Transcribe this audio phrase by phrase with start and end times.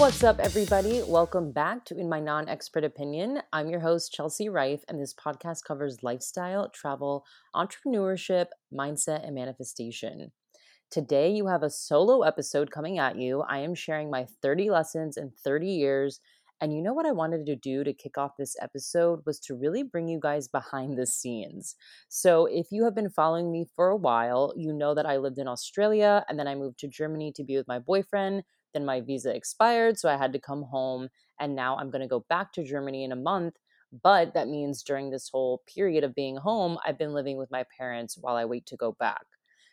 [0.00, 1.02] What's up, everybody?
[1.06, 3.42] Welcome back to In My Non Expert Opinion.
[3.52, 10.32] I'm your host, Chelsea Rife, and this podcast covers lifestyle, travel, entrepreneurship, mindset, and manifestation.
[10.90, 13.42] Today, you have a solo episode coming at you.
[13.42, 16.20] I am sharing my 30 lessons in 30 years.
[16.62, 19.54] And you know what I wanted to do to kick off this episode was to
[19.54, 21.76] really bring you guys behind the scenes.
[22.08, 25.38] So, if you have been following me for a while, you know that I lived
[25.38, 29.00] in Australia and then I moved to Germany to be with my boyfriend then my
[29.00, 31.08] visa expired, so I had to come home.
[31.38, 33.54] And now I'm going to go back to Germany in a month.
[34.02, 37.64] But that means during this whole period of being home, I've been living with my
[37.76, 39.26] parents while I wait to go back.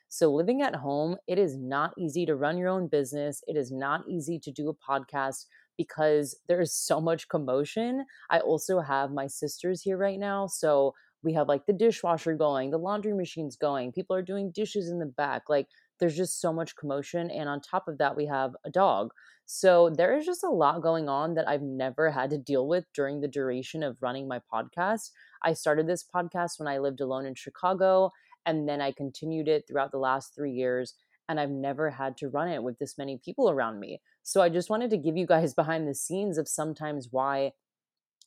[0.10, 3.44] So, living at home, it is not easy to run your own business.
[3.46, 5.46] It is not easy to do a podcast
[5.78, 8.06] because there is so much commotion.
[8.30, 10.48] I also have my sisters here right now.
[10.48, 14.90] So, we have like the dishwasher going, the laundry machine's going, people are doing dishes
[14.90, 15.44] in the back.
[15.50, 15.68] Like,
[16.00, 17.30] there's just so much commotion.
[17.32, 19.12] And on top of that, we have a dog.
[19.46, 22.86] So there is just a lot going on that I've never had to deal with
[22.94, 25.12] during the duration of running my podcast.
[25.44, 28.12] I started this podcast when I lived alone in Chicago,
[28.46, 30.96] and then I continued it throughout the last three years.
[31.30, 34.02] And I've never had to run it with this many people around me.
[34.24, 37.52] So I just wanted to give you guys behind the scenes of sometimes why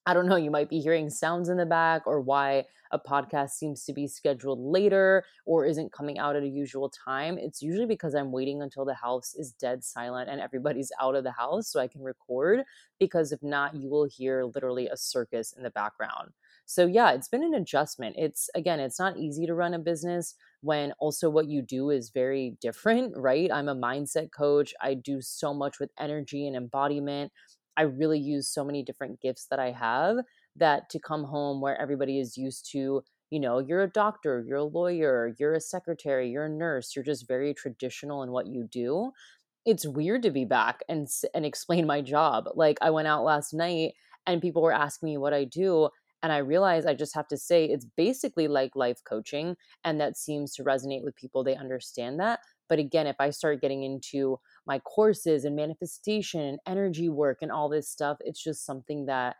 [0.06, 3.50] I don't know, you might be hearing sounds in the back or why a podcast
[3.50, 7.36] seems to be scheduled later or isn't coming out at a usual time.
[7.38, 11.22] It's usually because I'm waiting until the house is dead silent and everybody's out of
[11.24, 12.60] the house so I can record.
[12.98, 16.32] Because if not, you will hear literally a circus in the background.
[16.66, 18.16] So, yeah, it's been an adjustment.
[18.18, 22.10] It's again, it's not easy to run a business when also what you do is
[22.10, 23.50] very different, right?
[23.52, 24.72] I'm a mindset coach.
[24.80, 27.32] I do so much with energy and embodiment.
[27.81, 30.19] I really use so many different gifts that I have
[30.56, 34.59] that to come home where everybody is used to, you know, you're a doctor, you're
[34.59, 38.64] a lawyer, you're a secretary, you're a nurse, you're just very traditional in what you
[38.70, 39.13] do.
[39.64, 42.48] It's weird to be back and and explain my job.
[42.55, 43.95] Like I went out last night
[44.27, 45.89] and people were asking me what I do
[46.23, 50.19] and I realized I just have to say it's basically like life coaching and that
[50.19, 52.40] seems to resonate with people they understand that.
[52.70, 57.53] But again, if I start getting into my courses and manifestation and energy work and
[57.53, 59.36] all this stuff, it's just something that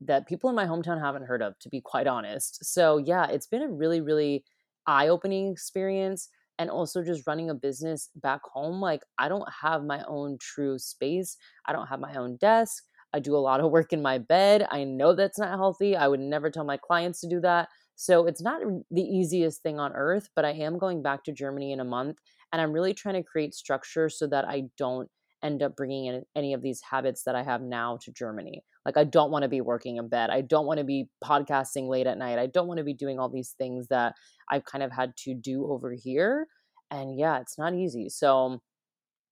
[0.00, 2.64] that people in my hometown haven't heard of to be quite honest.
[2.64, 4.44] So, yeah, it's been a really really
[4.86, 10.02] eye-opening experience and also just running a business back home like I don't have my
[10.08, 11.36] own true space.
[11.66, 12.84] I don't have my own desk.
[13.12, 14.66] I do a lot of work in my bed.
[14.70, 15.96] I know that's not healthy.
[15.96, 17.68] I would never tell my clients to do that.
[17.96, 18.60] So it's not
[18.90, 22.18] the easiest thing on earth, but I am going back to Germany in a month
[22.54, 25.08] and I'm really trying to create structure so that I don't
[25.42, 28.62] end up bringing in any of these habits that I have now to Germany.
[28.86, 30.30] Like, I don't want to be working in bed.
[30.30, 32.38] I don't want to be podcasting late at night.
[32.38, 34.14] I don't want to be doing all these things that
[34.48, 36.46] I've kind of had to do over here.
[36.92, 38.08] And yeah, it's not easy.
[38.08, 38.60] So,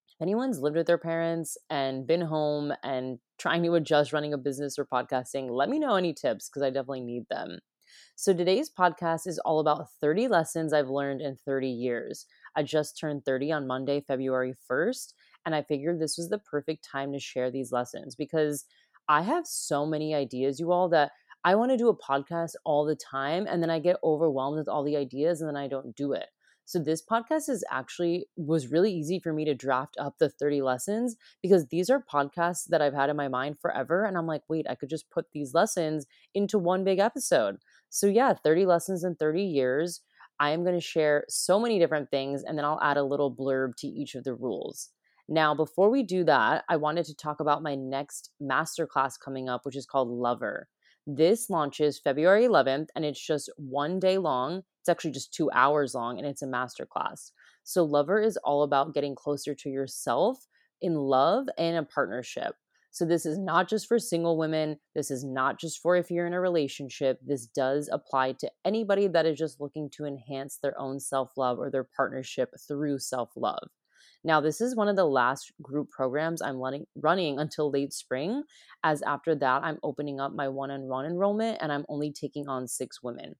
[0.08, 4.38] if anyone's lived with their parents and been home and trying to adjust running a
[4.38, 7.60] business or podcasting, let me know any tips because I definitely need them.
[8.16, 12.26] So today's podcast is all about 30 lessons I've learned in 30 years.
[12.56, 15.14] I just turned 30 on Monday, February 1st,
[15.44, 18.64] and I figured this was the perfect time to share these lessons because
[19.08, 21.12] I have so many ideas, you all, that
[21.44, 24.68] I want to do a podcast all the time and then I get overwhelmed with
[24.68, 26.26] all the ideas and then I don't do it.
[26.64, 30.62] So this podcast is actually was really easy for me to draft up the 30
[30.62, 34.42] lessons because these are podcasts that I've had in my mind forever and I'm like,
[34.48, 37.56] wait, I could just put these lessons into one big episode.
[37.90, 40.00] So yeah, 30 lessons in 30 years.
[40.42, 43.32] I am going to share so many different things and then I'll add a little
[43.32, 44.88] blurb to each of the rules.
[45.28, 49.64] Now, before we do that, I wanted to talk about my next masterclass coming up,
[49.64, 50.66] which is called Lover.
[51.06, 54.64] This launches February 11th and it's just one day long.
[54.80, 57.30] It's actually just two hours long and it's a masterclass.
[57.62, 60.48] So, Lover is all about getting closer to yourself
[60.80, 62.56] in love and a partnership.
[62.92, 64.76] So, this is not just for single women.
[64.94, 67.18] This is not just for if you're in a relationship.
[67.26, 71.58] This does apply to anybody that is just looking to enhance their own self love
[71.58, 73.68] or their partnership through self love.
[74.24, 76.58] Now, this is one of the last group programs I'm
[76.94, 78.44] running, until late spring,
[78.84, 82.46] as after that, I'm opening up my one on one enrollment and I'm only taking
[82.46, 83.34] on six women.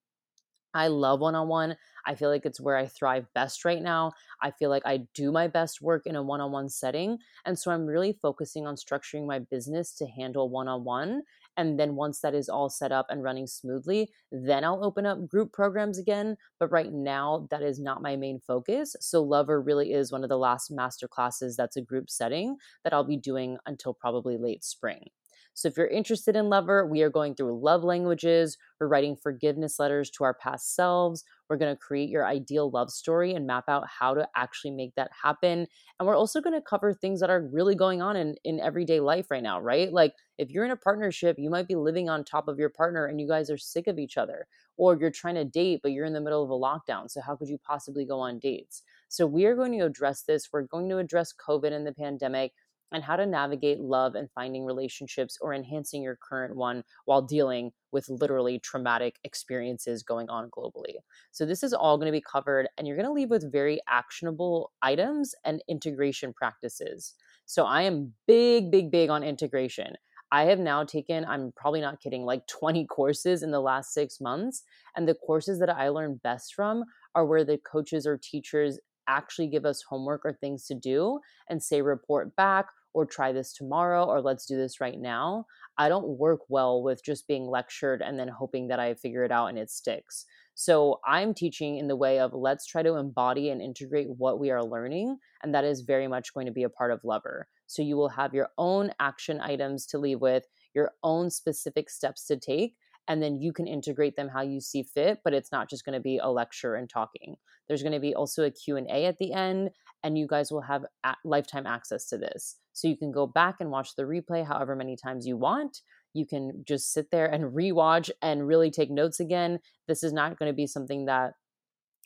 [0.75, 1.77] I love one on one.
[2.07, 4.13] I feel like it's where I thrive best right now.
[4.41, 7.19] I feel like I do my best work in a one on one setting.
[7.45, 11.23] And so I'm really focusing on structuring my business to handle one on one.
[11.57, 15.27] And then once that is all set up and running smoothly, then I'll open up
[15.29, 16.37] group programs again.
[16.59, 18.97] But right now, that is not my main focus.
[19.01, 22.93] So Lover really is one of the last master classes that's a group setting that
[22.93, 25.11] I'll be doing until probably late spring.
[25.55, 28.57] So if you're interested in Lover, we are going through love languages.
[28.81, 31.25] We're writing forgiveness letters to our past selves.
[31.49, 34.95] We're going to create your ideal love story and map out how to actually make
[34.95, 35.67] that happen.
[36.01, 39.01] And we're also going to cover things that are really going on in, in everyday
[39.01, 39.93] life right now, right?
[39.93, 43.07] Like if you're in a partnership, you might be living on top of your partner
[43.07, 44.47] and you guys are sick of each other,
[44.79, 47.11] or you're trying to date, but you're in the middle of a lockdown.
[47.11, 48.83] So how could you possibly go on dates?
[49.09, 50.49] So we are going to address this.
[50.51, 52.53] We're going to address COVID and the pandemic
[52.93, 57.73] and how to navigate love and finding relationships or enhancing your current one while dealing
[57.93, 60.95] with literally traumatic experiences going on globally.
[61.31, 63.81] So, this is all going to be covered, and you're going to leave with very
[63.89, 67.15] actionable items and integration practices.
[67.47, 69.95] So, I am big, big, big on integration.
[70.33, 74.19] I have now taken, I'm probably not kidding, like 20 courses in the last six
[74.19, 74.63] months.
[74.97, 76.85] And the courses that I learned best from
[77.15, 81.63] are where the coaches or teachers actually give us homework or things to do and
[81.63, 85.47] say report back or try this tomorrow or let's do this right now.
[85.79, 89.33] I don't work well with just being lectured and then hoping that I figure it
[89.33, 90.27] out and it sticks.
[90.55, 94.51] So I'm teaching in the way of let's try to embody and integrate what we
[94.51, 95.17] are learning.
[95.43, 97.49] And that is very much going to be a part of Lover.
[97.67, 102.27] So you will have your own action items to leave with, your own specific steps
[102.27, 102.75] to take
[103.09, 105.95] and then you can integrate them how you see fit but it's not just going
[105.95, 107.37] to be a lecture and talking
[107.69, 109.71] there's going to be also a q&a at the end
[110.03, 110.85] and you guys will have
[111.25, 112.57] lifetime access to this.
[112.73, 115.81] So you can go back and watch the replay however many times you want.
[116.15, 119.61] You can just sit there and rewatch and really take notes again.
[119.89, 121.33] This is not going to be something that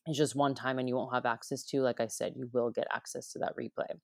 [0.07, 1.81] is just one time and you won't have access to.
[1.81, 3.99] Like i said you will get access to that replay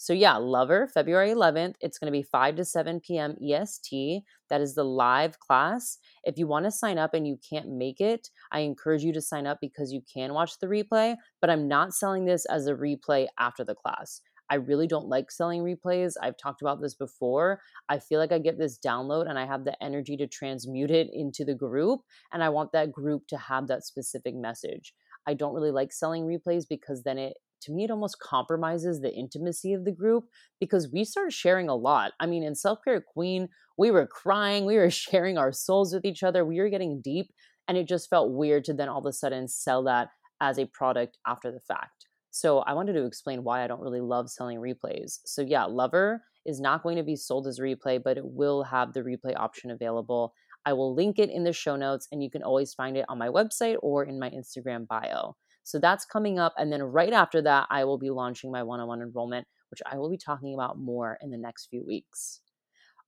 [0.00, 1.74] so, yeah, Lover, February 11th.
[1.80, 3.34] It's going to be 5 to 7 p.m.
[3.42, 4.22] EST.
[4.48, 5.98] That is the live class.
[6.22, 9.20] If you want to sign up and you can't make it, I encourage you to
[9.20, 11.16] sign up because you can watch the replay.
[11.40, 14.20] But I'm not selling this as a replay after the class.
[14.48, 16.14] I really don't like selling replays.
[16.22, 17.60] I've talked about this before.
[17.88, 21.08] I feel like I get this download and I have the energy to transmute it
[21.12, 22.02] into the group,
[22.32, 24.94] and I want that group to have that specific message.
[25.26, 29.12] I don't really like selling replays because then it to me it almost compromises the
[29.12, 30.24] intimacy of the group
[30.60, 32.12] because we start sharing a lot.
[32.20, 36.22] I mean in self-care queen we were crying we were sharing our souls with each
[36.22, 37.30] other we were getting deep
[37.66, 40.08] and it just felt weird to then all of a sudden sell that
[40.40, 42.06] as a product after the fact.
[42.30, 45.18] So i wanted to explain why i don't really love selling replays.
[45.24, 48.64] So yeah lover is not going to be sold as a replay but it will
[48.64, 50.32] have the replay option available.
[50.66, 53.18] I will link it in the show notes and you can always find it on
[53.18, 55.34] my website or in my instagram bio
[55.68, 56.54] so that's coming up.
[56.56, 59.82] And then right after that, I will be launching my one on one enrollment, which
[59.84, 62.40] I will be talking about more in the next few weeks.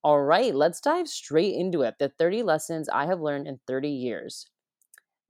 [0.05, 1.95] All right, let's dive straight into it.
[1.99, 4.47] The 30 lessons I have learned in 30 years.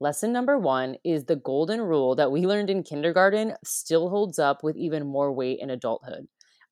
[0.01, 4.63] Lesson number one is the golden rule that we learned in kindergarten still holds up
[4.63, 6.27] with even more weight in adulthood.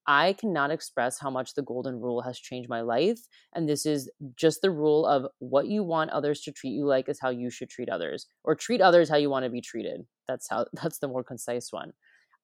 [0.10, 3.20] I cannot express how much the golden rule has changed my life.
[3.54, 7.08] And this is just the rule of what you want others to treat you like
[7.08, 10.02] is how you should treat others, or treat others how you want to be treated.
[10.28, 11.94] That's how that's the more concise one.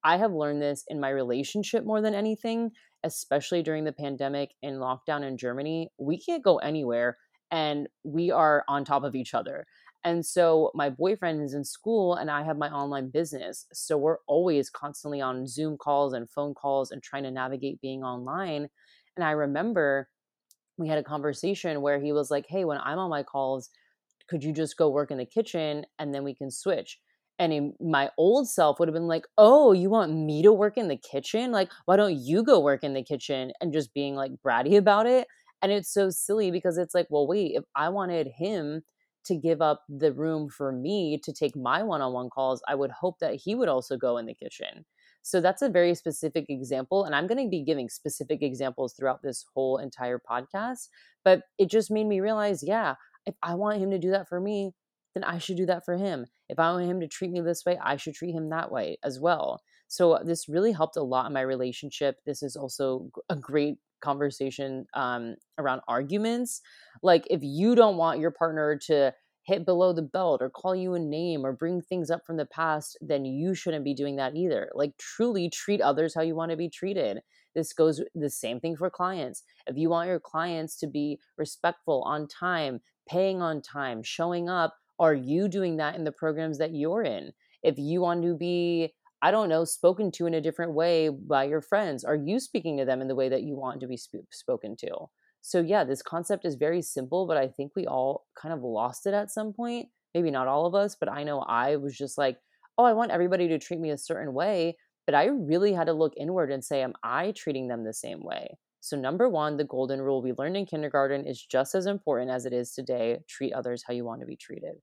[0.04, 2.70] I have learned this in my relationship more than anything,
[3.04, 5.90] especially during the pandemic and lockdown in Germany.
[5.98, 7.18] We can't go anywhere
[7.50, 9.66] and we are on top of each other.
[10.06, 13.68] And so my boyfriend is in school and I have my online business.
[13.74, 18.04] So we're always constantly on Zoom calls and phone calls and trying to navigate being
[18.04, 18.70] online.
[19.18, 20.10] And I remember
[20.78, 23.70] we had a conversation where he was like, Hey, when I'm on my calls,
[24.28, 27.00] could you just go work in the kitchen and then we can switch?
[27.40, 30.88] And my old self would have been like, Oh, you want me to work in
[30.88, 31.52] the kitchen?
[31.52, 33.52] Like, why don't you go work in the kitchen?
[33.62, 35.28] And just being like bratty about it.
[35.62, 38.84] And it's so silly because it's like, well, wait, if I wanted him
[39.26, 42.76] to give up the room for me to take my one on one calls, I
[42.76, 44.86] would hope that he would also go in the kitchen.
[45.22, 47.04] So that's a very specific example.
[47.04, 50.90] And I'm going to be giving specific examples throughout this whole entire podcast.
[51.24, 54.40] But it just made me realize yeah, if I want him to do that for
[54.40, 54.74] me,
[55.16, 56.26] then I should do that for him.
[56.50, 58.98] If I want him to treat me this way, I should treat him that way
[59.04, 59.62] as well.
[59.88, 62.18] So this really helped a lot in my relationship.
[62.26, 66.62] This is also a great conversation um, around arguments.
[67.02, 69.14] Like if you don't want your partner to
[69.44, 72.48] hit below the belt or call you a name or bring things up from the
[72.48, 74.72] past, then you shouldn't be doing that either.
[74.74, 77.20] Like truly treat others how you want to be treated.
[77.54, 79.44] This goes the same thing for clients.
[79.68, 84.76] If you want your clients to be respectful, on time, paying on time, showing up,
[85.00, 87.32] are you doing that in the programs that you're in?
[87.64, 88.94] If you want to be
[89.26, 92.04] I don't know, spoken to in a different way by your friends?
[92.04, 94.76] Are you speaking to them in the way that you want to be sp- spoken
[94.82, 95.08] to?
[95.42, 99.08] So, yeah, this concept is very simple, but I think we all kind of lost
[99.08, 99.88] it at some point.
[100.14, 102.38] Maybe not all of us, but I know I was just like,
[102.78, 104.78] oh, I want everybody to treat me a certain way.
[105.08, 108.22] But I really had to look inward and say, am I treating them the same
[108.22, 108.60] way?
[108.80, 112.46] So, number one, the golden rule we learned in kindergarten is just as important as
[112.46, 114.76] it is today treat others how you want to be treated.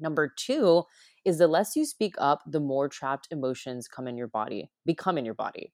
[0.00, 0.84] Number two
[1.24, 5.18] is the less you speak up, the more trapped emotions come in your body, become
[5.18, 5.72] in your body.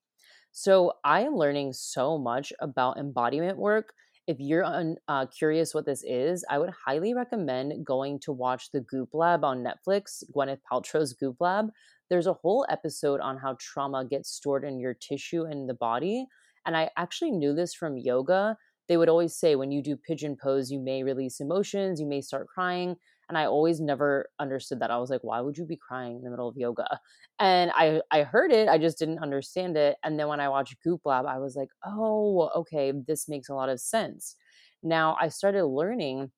[0.50, 3.92] So, I am learning so much about embodiment work.
[4.26, 8.70] If you're un, uh, curious what this is, I would highly recommend going to watch
[8.72, 11.68] the Goop Lab on Netflix, Gwyneth Paltrow's Goop Lab.
[12.10, 16.26] There's a whole episode on how trauma gets stored in your tissue in the body
[16.68, 18.58] and I actually knew this from yoga.
[18.88, 22.20] They would always say when you do pigeon pose, you may release emotions, you may
[22.20, 22.96] start crying.
[23.28, 24.90] And I always never understood that.
[24.90, 27.00] I was like, why would you be crying in the middle of yoga?
[27.38, 29.96] And I I heard it, I just didn't understand it.
[30.02, 33.54] And then when I watched Goop Lab, I was like, oh, okay, this makes a
[33.54, 34.36] lot of sense.
[34.82, 36.30] Now I started learning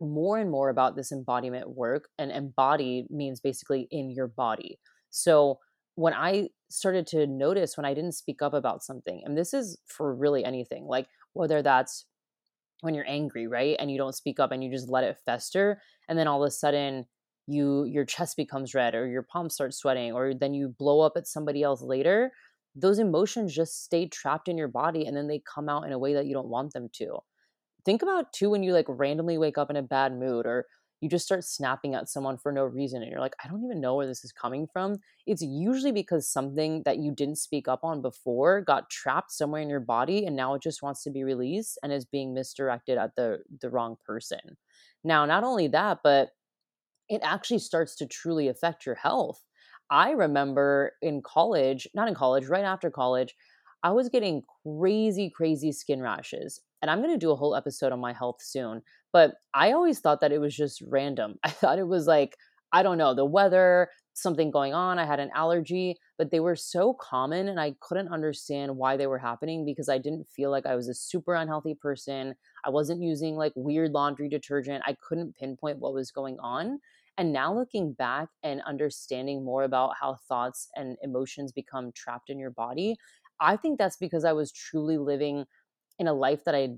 [0.00, 2.08] more and more about this embodiment work.
[2.18, 4.78] And embody means basically in your body.
[5.10, 5.58] So
[5.96, 9.78] when I started to notice when I didn't speak up about something, and this is
[9.86, 12.06] for really anything, like whether that's
[12.82, 13.76] when you're angry, right?
[13.78, 15.80] And you don't speak up and you just let it fester.
[16.08, 17.06] And then all of a sudden,
[17.46, 21.14] you your chest becomes red or your palms start sweating or then you blow up
[21.16, 22.32] at somebody else later
[22.76, 25.98] those emotions just stay trapped in your body and then they come out in a
[25.98, 27.18] way that you don't want them to
[27.84, 30.66] think about too when you like randomly wake up in a bad mood or
[31.00, 33.80] you just start snapping at someone for no reason and you're like, I don't even
[33.80, 34.96] know where this is coming from.
[35.26, 39.70] It's usually because something that you didn't speak up on before got trapped somewhere in
[39.70, 43.16] your body and now it just wants to be released and is being misdirected at
[43.16, 44.56] the the wrong person.
[45.02, 46.30] Now, not only that, but
[47.08, 49.44] it actually starts to truly affect your health.
[49.90, 53.34] I remember in college, not in college, right after college,
[53.82, 56.60] I was getting crazy, crazy skin rashes.
[56.82, 58.82] And I'm going to do a whole episode on my health soon.
[59.12, 61.38] But I always thought that it was just random.
[61.44, 62.36] I thought it was like,
[62.72, 64.98] I don't know, the weather, something going on.
[64.98, 69.06] I had an allergy, but they were so common and I couldn't understand why they
[69.06, 72.34] were happening because I didn't feel like I was a super unhealthy person.
[72.64, 74.84] I wasn't using like weird laundry detergent.
[74.86, 76.78] I couldn't pinpoint what was going on.
[77.18, 82.38] And now looking back and understanding more about how thoughts and emotions become trapped in
[82.38, 82.96] your body,
[83.40, 85.44] I think that's because I was truly living
[86.00, 86.70] in a life that I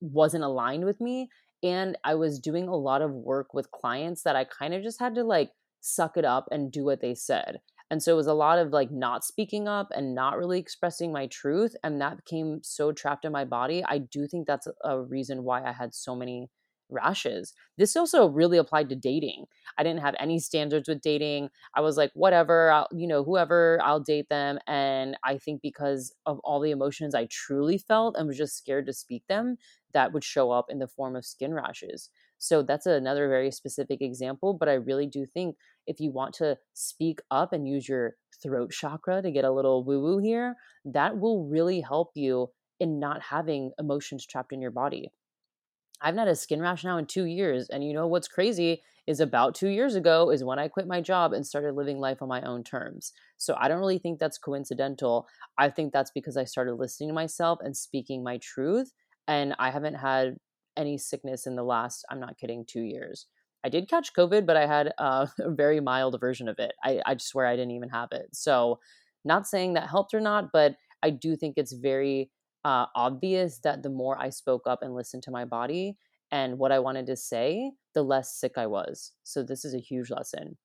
[0.00, 1.28] wasn't aligned with me
[1.62, 4.98] and I was doing a lot of work with clients that I kind of just
[4.98, 5.50] had to like
[5.80, 7.60] suck it up and do what they said.
[7.90, 11.12] And so it was a lot of like not speaking up and not really expressing
[11.12, 11.76] my truth.
[11.84, 13.84] And that became so trapped in my body.
[13.86, 16.48] I do think that's a reason why I had so many
[16.92, 17.54] rashes.
[17.78, 19.46] This also really applied to dating.
[19.78, 21.48] I didn't have any standards with dating.
[21.74, 24.58] I was like, whatever, I'll, you know, whoever, I'll date them.
[24.66, 28.86] And I think because of all the emotions I truly felt and was just scared
[28.86, 29.56] to speak them,
[29.92, 32.10] that would show up in the form of skin rashes.
[32.38, 34.54] So that's another very specific example.
[34.54, 35.56] But I really do think
[35.86, 39.84] if you want to speak up and use your throat chakra to get a little
[39.84, 44.72] woo woo here, that will really help you in not having emotions trapped in your
[44.72, 45.10] body.
[46.02, 47.68] I've not had a skin rash now in two years.
[47.68, 51.00] And you know what's crazy is about two years ago is when I quit my
[51.00, 53.12] job and started living life on my own terms.
[53.36, 55.26] So I don't really think that's coincidental.
[55.58, 58.92] I think that's because I started listening to myself and speaking my truth.
[59.28, 60.36] And I haven't had
[60.76, 63.26] any sickness in the last, I'm not kidding, two years.
[63.64, 66.72] I did catch COVID, but I had uh, a very mild version of it.
[66.82, 68.28] I, I swear I didn't even have it.
[68.32, 68.80] So,
[69.24, 72.32] not saying that helped or not, but I do think it's very
[72.64, 75.96] uh, obvious that the more I spoke up and listened to my body
[76.30, 79.12] and what I wanted to say, the less sick I was.
[79.22, 80.56] So this is a huge lesson.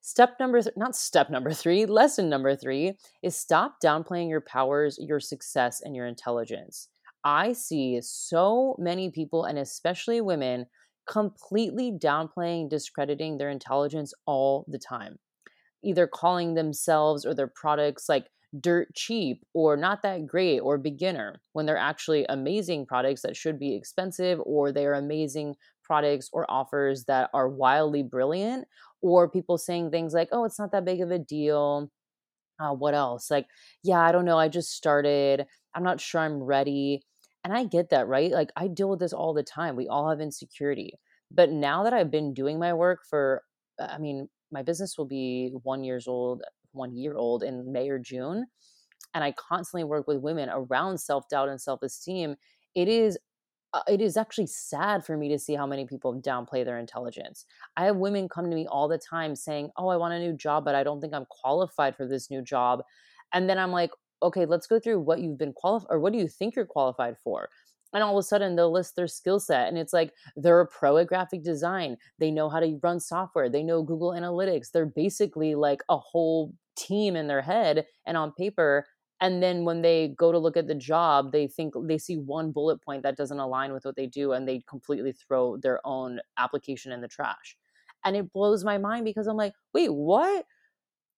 [0.00, 4.98] Step number, th- not step number three, lesson number three is stop downplaying your powers,
[5.00, 6.88] your success, and your intelligence.
[7.24, 10.66] I see so many people, and especially women,
[11.08, 15.18] completely downplaying, discrediting their intelligence all the time.
[15.82, 18.26] Either calling themselves or their products like
[18.60, 23.58] dirt cheap or not that great or beginner when they're actually amazing products that should
[23.58, 28.66] be expensive or they're amazing products or offers that are wildly brilliant
[29.02, 31.90] or people saying things like oh it's not that big of a deal.
[32.60, 33.30] Uh, what else?
[33.30, 33.46] Like
[33.84, 35.46] yeah i don't know i just started.
[35.74, 37.02] I'm not sure i'm ready.
[37.44, 38.32] And i get that right?
[38.32, 39.76] Like i deal with this all the time.
[39.76, 40.92] We all have insecurity.
[41.30, 43.42] But now that i've been doing my work for
[43.78, 46.42] i mean my business will be one years old
[46.78, 48.46] one year old in May or June,
[49.14, 52.36] and I constantly work with women around self doubt and self esteem,
[52.74, 53.18] it is
[53.74, 57.44] uh, it is actually sad for me to see how many people downplay their intelligence.
[57.76, 60.32] I have women come to me all the time saying, "Oh, I want a new
[60.32, 62.82] job, but I don't think I'm qualified for this new job."
[63.34, 63.90] And then I'm like,
[64.22, 67.16] "Okay, let's go through what you've been qualified or what do you think you're qualified
[67.18, 67.50] for?"
[67.94, 70.66] and all of a sudden they'll list their skill set and it's like they're a
[70.66, 74.86] pro at graphic design they know how to run software they know google analytics they're
[74.86, 78.86] basically like a whole team in their head and on paper
[79.20, 82.52] and then when they go to look at the job they think they see one
[82.52, 86.20] bullet point that doesn't align with what they do and they completely throw their own
[86.38, 87.56] application in the trash.
[88.04, 90.46] And it blows my mind because i'm like wait what?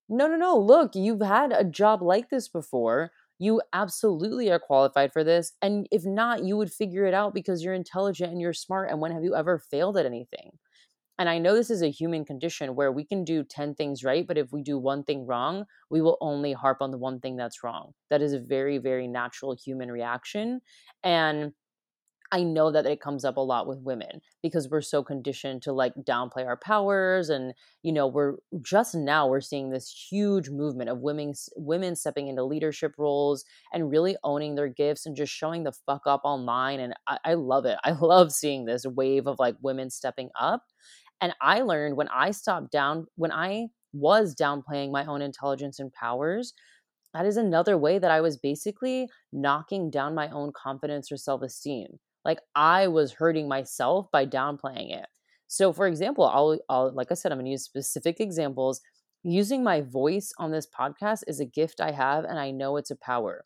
[0.09, 3.13] No no no look you've had a job like this before.
[3.39, 7.63] You absolutely are qualified for this and if not you would figure it out because
[7.65, 10.59] you're intelligent and you're smart and when have you ever failed at anything
[11.21, 14.27] and I know this is a human condition where we can do 10 things right,
[14.27, 17.37] but if we do one thing wrong, we will only harp on the one thing
[17.37, 17.93] that's wrong.
[18.09, 20.63] That is a very, very natural human reaction.
[21.05, 21.53] And
[22.33, 25.73] I know that it comes up a lot with women because we're so conditioned to
[25.73, 30.91] like downplay our powers and you know we're just now we're seeing this huge movement
[30.91, 35.65] of women women stepping into leadership roles and really owning their gifts and just showing
[35.65, 37.79] the fuck up online and I, I love it.
[37.85, 40.63] I love seeing this wave of like women stepping up
[41.21, 45.93] and I learned when I stopped down, when I was downplaying my own intelligence and
[45.93, 46.55] powers,
[47.15, 51.43] that is another way that I was basically knocking down my own confidence or self
[51.43, 51.99] esteem.
[52.25, 55.07] Like I was hurting myself by downplaying it.
[55.49, 58.81] So, for example, I'll, I'll like I said, I'm going to use specific examples.
[59.23, 62.91] Using my voice on this podcast is a gift I have, and I know it's
[62.91, 63.45] a power.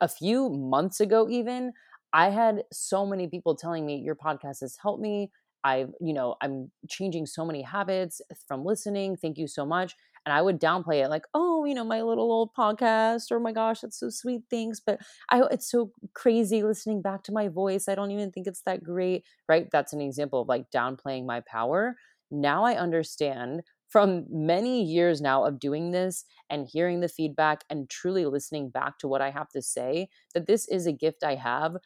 [0.00, 1.72] A few months ago, even,
[2.12, 5.30] I had so many people telling me, Your podcast has helped me.
[5.64, 9.16] I've, you know, I'm changing so many habits from listening.
[9.16, 9.94] Thank you so much.
[10.26, 13.52] And I would downplay it like, oh, you know, my little old podcast, or my
[13.52, 14.42] gosh, that's so sweet.
[14.50, 14.80] Thanks.
[14.80, 17.88] But I it's so crazy listening back to my voice.
[17.88, 19.24] I don't even think it's that great.
[19.48, 19.68] Right.
[19.70, 21.96] That's an example of like downplaying my power.
[22.30, 27.88] Now I understand from many years now of doing this and hearing the feedback and
[27.88, 31.36] truly listening back to what I have to say that this is a gift I
[31.36, 31.76] have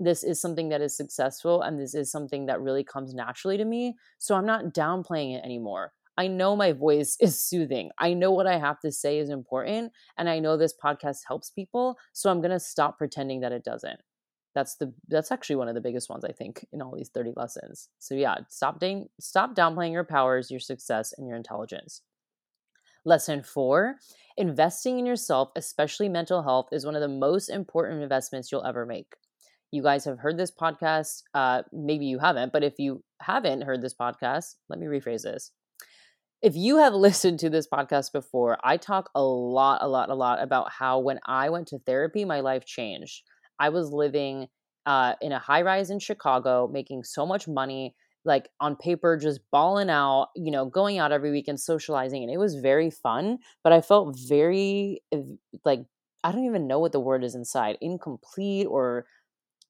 [0.00, 3.64] this is something that is successful and this is something that really comes naturally to
[3.64, 3.96] me.
[4.18, 5.92] So I'm not downplaying it anymore.
[6.16, 7.90] I know my voice is soothing.
[7.98, 9.92] I know what I have to say is important.
[10.16, 11.96] And I know this podcast helps people.
[12.12, 14.00] So I'm going to stop pretending that it doesn't.
[14.54, 17.34] That's the that's actually one of the biggest ones I think in all these 30
[17.36, 17.90] lessons.
[17.98, 22.00] So yeah, stop doing stop downplaying your powers, your success and your intelligence.
[23.04, 23.96] Lesson 4,
[24.36, 28.84] investing in yourself, especially mental health is one of the most important investments you'll ever
[28.84, 29.14] make
[29.70, 31.22] you guys have heard this podcast.
[31.34, 35.52] Uh, maybe you haven't, but if you haven't heard this podcast, let me rephrase this.
[36.40, 40.14] If you have listened to this podcast before, I talk a lot, a lot, a
[40.14, 43.22] lot about how when I went to therapy, my life changed.
[43.58, 44.46] I was living
[44.86, 49.40] uh, in a high rise in Chicago, making so much money, like on paper, just
[49.52, 52.22] balling out, you know, going out every week and socializing.
[52.22, 55.02] And it was very fun, but I felt very
[55.64, 55.80] like,
[56.24, 59.06] I don't even know what the word is inside, incomplete or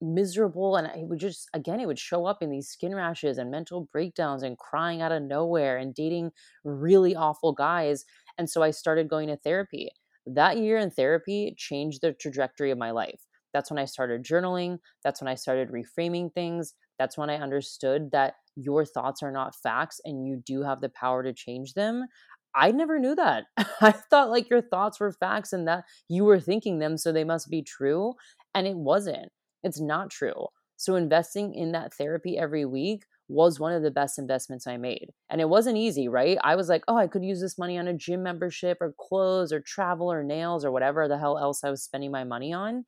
[0.00, 3.50] miserable and it would just again it would show up in these skin rashes and
[3.50, 6.30] mental breakdowns and crying out of nowhere and dating
[6.64, 8.04] really awful guys
[8.38, 9.90] and so I started going to therapy
[10.26, 13.20] that year in therapy changed the trajectory of my life
[13.52, 18.10] that's when I started journaling that's when I started reframing things that's when I understood
[18.12, 22.06] that your thoughts are not facts and you do have the power to change them
[22.54, 23.44] I never knew that.
[23.80, 27.22] I thought like your thoughts were facts and that you were thinking them, so they
[27.24, 28.14] must be true.
[28.54, 29.30] And it wasn't.
[29.62, 30.48] It's not true.
[30.76, 35.10] So investing in that therapy every week was one of the best investments I made.
[35.28, 36.38] And it wasn't easy, right?
[36.42, 39.52] I was like, oh, I could use this money on a gym membership or clothes
[39.52, 42.84] or travel or nails or whatever the hell else I was spending my money on.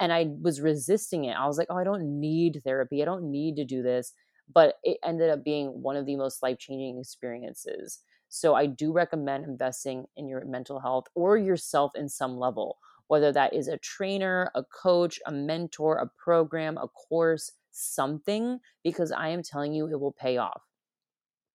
[0.00, 1.36] And I was resisting it.
[1.36, 3.02] I was like, oh, I don't need therapy.
[3.02, 4.12] I don't need to do this.
[4.52, 8.00] But it ended up being one of the most life changing experiences.
[8.28, 13.32] So I do recommend investing in your mental health or yourself in some level whether
[13.32, 19.28] that is a trainer, a coach, a mentor, a program, a course, something, because I
[19.28, 20.62] am telling you it will pay off.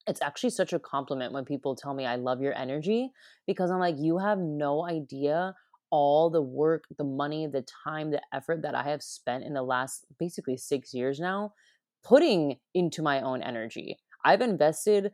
[0.07, 3.11] It's actually such a compliment when people tell me I love your energy
[3.45, 5.53] because I'm like, you have no idea
[5.91, 9.63] all the work, the money, the time, the effort that I have spent in the
[9.63, 11.53] last basically six years now
[12.03, 13.97] putting into my own energy.
[14.23, 15.11] I've invested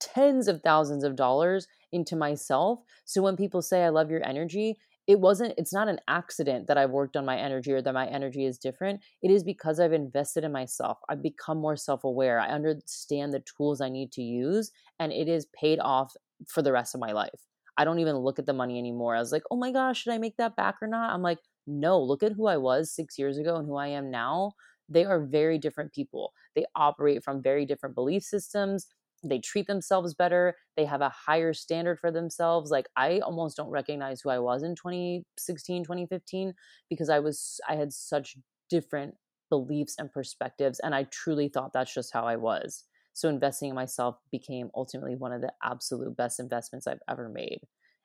[0.00, 2.80] tens of thousands of dollars into myself.
[3.04, 6.78] So when people say, I love your energy, it wasn't it's not an accident that
[6.78, 9.00] i've worked on my energy or that my energy is different.
[9.22, 10.98] It is because i've invested in myself.
[11.08, 12.40] I've become more self-aware.
[12.40, 16.14] I understand the tools i need to use and it is paid off
[16.48, 17.40] for the rest of my life.
[17.76, 19.16] I don't even look at the money anymore.
[19.16, 21.12] I was like oh my gosh should i make that back or not?
[21.12, 24.10] I'm like no look at who i was six years ago and who i am
[24.10, 24.52] now.
[24.88, 26.32] They are very different people.
[26.54, 28.86] They operate from very different belief systems
[29.22, 33.70] they treat themselves better they have a higher standard for themselves like i almost don't
[33.70, 36.54] recognize who i was in 2016 2015
[36.90, 38.36] because i was i had such
[38.68, 39.14] different
[39.48, 43.74] beliefs and perspectives and i truly thought that's just how i was so investing in
[43.74, 47.60] myself became ultimately one of the absolute best investments i've ever made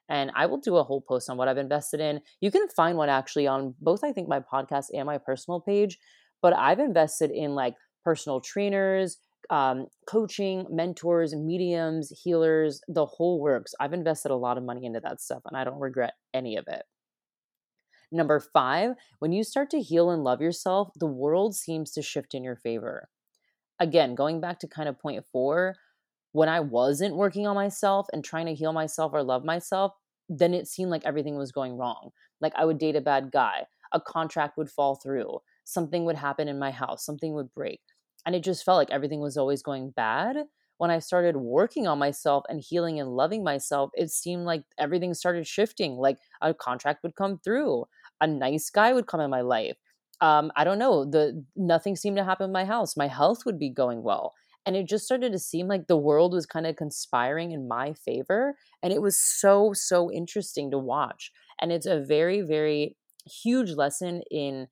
[0.09, 2.21] And I will do a whole post on what I've invested in.
[2.41, 5.97] You can find one actually on both, I think, my podcast and my personal page.
[6.41, 9.17] But I've invested in like personal trainers,
[9.51, 13.75] um, coaching, mentors, mediums, healers, the whole works.
[13.79, 16.65] I've invested a lot of money into that stuff and I don't regret any of
[16.67, 16.83] it.
[18.13, 22.33] Number five, when you start to heal and love yourself, the world seems to shift
[22.33, 23.09] in your favor.
[23.79, 25.75] Again, going back to kind of point four,
[26.31, 29.93] when I wasn't working on myself and trying to heal myself or love myself,
[30.29, 32.11] then it seemed like everything was going wrong.
[32.39, 36.47] Like I would date a bad guy, a contract would fall through, something would happen
[36.47, 37.81] in my house, something would break.
[38.25, 40.37] And it just felt like everything was always going bad.
[40.77, 45.13] When I started working on myself and healing and loving myself, it seemed like everything
[45.13, 45.97] started shifting.
[45.97, 47.85] Like a contract would come through,
[48.19, 49.77] a nice guy would come in my life.
[50.21, 52.95] Um, I don't know, the nothing seemed to happen in my house.
[52.95, 54.33] My health would be going well.
[54.65, 57.93] And it just started to seem like the world was kind of conspiring in my
[57.93, 58.55] favor.
[58.83, 61.31] And it was so, so interesting to watch.
[61.59, 64.67] And it's a very, very huge lesson in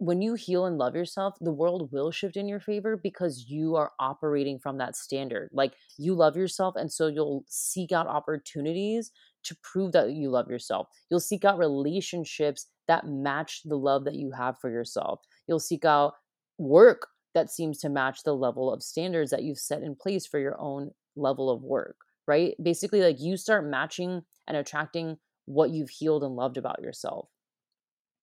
[0.00, 3.76] when you heal and love yourself, the world will shift in your favor because you
[3.76, 5.50] are operating from that standard.
[5.52, 9.10] Like you love yourself, and so you'll seek out opportunities
[9.44, 10.88] to prove that you love yourself.
[11.10, 15.20] You'll seek out relationships that match the love that you have for yourself.
[15.46, 16.14] You'll seek out
[16.56, 20.40] work that seems to match the level of standards that you've set in place for
[20.40, 22.54] your own level of work, right?
[22.62, 27.28] Basically, like you start matching and attracting what you've healed and loved about yourself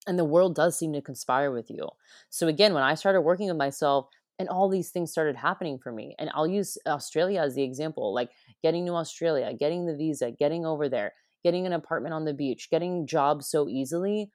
[0.08, 1.88] and the world does seem to conspire with you.
[2.30, 4.08] So again, when I started working with myself
[4.40, 8.14] and all these things started happening for me, and I'll use Australia as the example,
[8.14, 8.30] like
[8.64, 12.70] getting to Australia, getting the visa, getting over there, getting an apartment on the beach,
[12.70, 14.32] getting jobs so easily,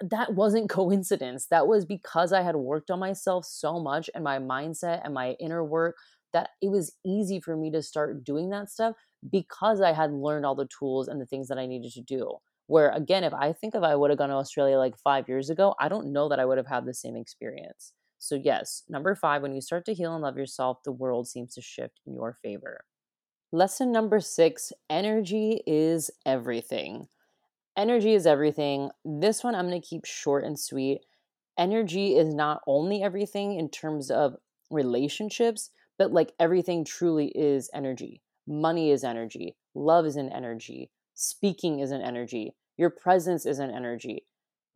[0.00, 1.46] that wasn't coincidence.
[1.46, 5.32] That was because I had worked on myself so much and my mindset and my
[5.40, 5.96] inner work
[6.32, 8.94] that it was easy for me to start doing that stuff
[9.30, 12.36] because I had learned all the tools and the things that I needed to do.
[12.66, 15.50] Where again, if I think if I would have gone to Australia like five years
[15.50, 17.92] ago, I don't know that I would have had the same experience.
[18.18, 21.54] So, yes, number five, when you start to heal and love yourself, the world seems
[21.54, 22.80] to shift in your favor.
[23.52, 27.08] Lesson number six energy is everything.
[27.76, 28.90] Energy is everything.
[29.04, 31.02] This one I'm going to keep short and sweet.
[31.58, 34.34] Energy is not only everything in terms of
[34.70, 38.22] relationships, but like everything truly is energy.
[38.46, 43.70] Money is energy, love is an energy, speaking is an energy your presence is an
[43.70, 44.24] energy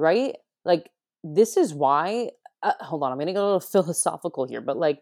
[0.00, 0.36] right?
[0.64, 0.90] Like
[1.22, 2.30] this is why
[2.62, 5.00] uh, hold on i'm gonna get a little philosophical here but like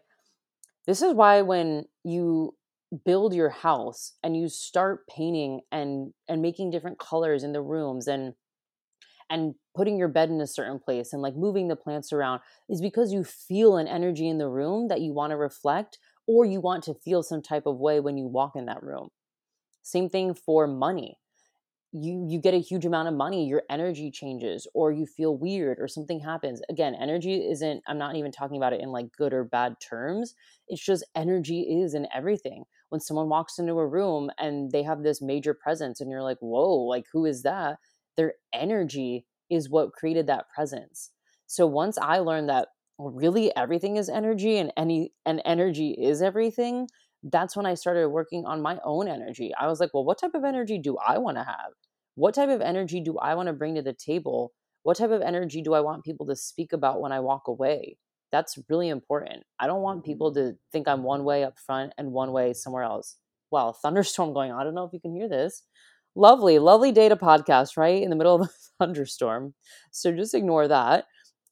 [0.85, 2.55] this is why when you
[3.05, 8.07] build your house and you start painting and and making different colors in the rooms
[8.07, 8.33] and
[9.29, 12.81] and putting your bed in a certain place and like moving the plants around is
[12.81, 16.59] because you feel an energy in the room that you want to reflect or you
[16.59, 19.09] want to feel some type of way when you walk in that room.
[19.83, 21.17] Same thing for money
[21.91, 25.79] you you get a huge amount of money your energy changes or you feel weird
[25.79, 26.61] or something happens.
[26.69, 30.35] Again energy isn't i'm not even talking about it in like good or bad terms.
[30.67, 32.65] It's just energy is in everything.
[32.89, 36.37] When someone walks into a room and they have this major presence and you're like
[36.41, 37.79] whoa like who is that?
[38.17, 41.11] Their energy is what created that presence.
[41.47, 46.87] So once i learned that really everything is energy and any and energy is everything
[47.23, 49.51] that's when I started working on my own energy.
[49.59, 51.73] I was like, well, what type of energy do I want to have?
[52.15, 54.53] What type of energy do I want to bring to the table?
[54.83, 57.97] What type of energy do I want people to speak about when I walk away?
[58.31, 59.43] That's really important.
[59.59, 60.51] I don't want people mm-hmm.
[60.51, 63.17] to think I'm one way up front and one way somewhere else.
[63.51, 64.59] Wow, thunderstorm going on.
[64.59, 65.63] I don't know if you can hear this.
[66.15, 68.01] Lovely, lovely data podcast, right?
[68.01, 69.53] In the middle of a thunderstorm.
[69.91, 71.05] So just ignore that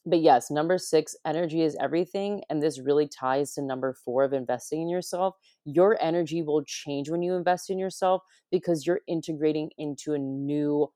[0.07, 2.41] but yes, number six, energy is everything.
[2.49, 5.35] And this really ties to number four of investing in yourself.
[5.65, 10.87] Your energy will change when you invest in yourself because you're integrating into a new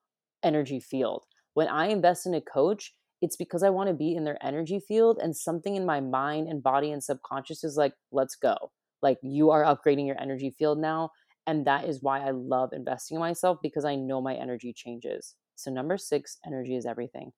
[0.44, 1.26] energy field.
[1.56, 4.80] When I invest in a coach, it's because I want to be in their energy
[4.80, 8.72] field and something in my mind and body and subconscious is like, let's go.
[9.02, 11.12] Like you are upgrading your energy field now.
[11.48, 15.36] And that is why I love investing in myself because I know my energy changes.
[15.56, 17.34] So, number six, energy is everything.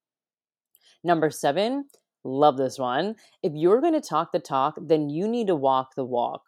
[1.04, 1.86] Number seven,
[2.24, 3.16] love this one.
[3.42, 6.42] If you're going to talk the talk, then you need to walk the walk.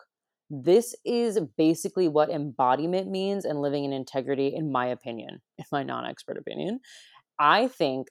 [0.49, 5.83] This is basically what embodiment means and living in integrity, in my opinion, in my
[5.83, 6.79] non expert opinion.
[7.39, 8.07] I think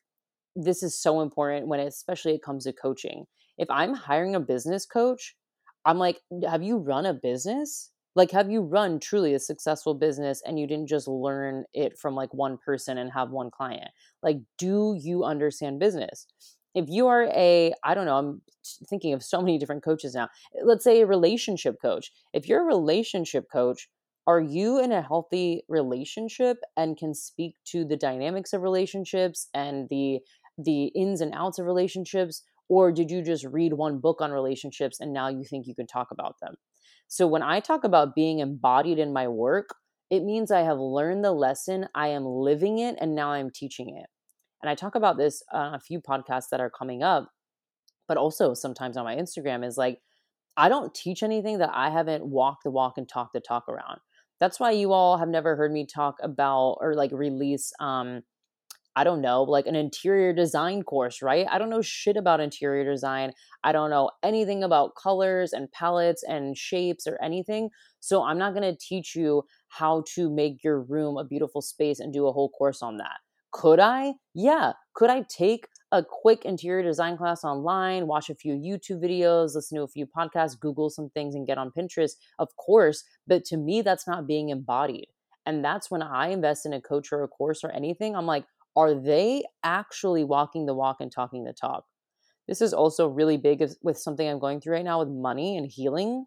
[0.57, 3.25] this is so important when, it, especially, it comes to coaching.
[3.57, 5.35] If I'm hiring a business coach,
[5.85, 7.91] I'm like, have you run a business?
[8.15, 12.15] Like, have you run truly a successful business and you didn't just learn it from
[12.15, 13.91] like one person and have one client?
[14.23, 16.27] Like, do you understand business?
[16.75, 18.43] If you are a, I don't know, I'm
[18.89, 20.29] thinking of so many different coaches now.
[20.63, 22.11] Let's say a relationship coach.
[22.33, 23.89] If you're a relationship coach,
[24.27, 29.89] are you in a healthy relationship and can speak to the dynamics of relationships and
[29.89, 30.21] the
[30.57, 35.01] the ins and outs of relationships or did you just read one book on relationships
[35.01, 36.55] and now you think you can talk about them
[37.09, 39.71] so when i talk about being embodied in my work
[40.11, 43.97] it means i have learned the lesson i am living it and now i'm teaching
[43.97, 44.07] it.
[44.63, 47.31] And i talk about this on a few podcasts that are coming up
[48.09, 50.01] but also sometimes on my instagram is like
[50.57, 54.01] i don't teach anything that i haven't walked the walk and talked the talk around.
[54.41, 58.23] That's why you all have never heard me talk about or like release um
[58.97, 61.47] I don't know, like an interior design course, right?
[61.51, 63.33] I don't know shit about interior design.
[63.65, 67.71] I don't know anything about colors and palettes and shapes or anything.
[68.01, 71.99] So I'm not going to teach you how to make your room a beautiful space
[71.99, 73.19] and do a whole course on that.
[73.53, 74.15] Could I?
[74.35, 74.73] Yeah.
[74.95, 79.79] Could I take a quick interior design class online, watch a few YouTube videos, listen
[79.79, 83.05] to a few podcasts, Google some things, and get on Pinterest, of course.
[83.29, 85.07] But to me, that's not being embodied.
[85.47, 88.45] And that's when I invest in a coach or a course or anything, I'm like,
[88.77, 91.85] are they actually walking the walk and talking the talk?
[92.49, 95.67] This is also really big with something I'm going through right now with money and
[95.67, 96.27] healing.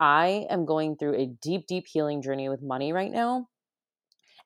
[0.00, 3.48] I am going through a deep, deep healing journey with money right now.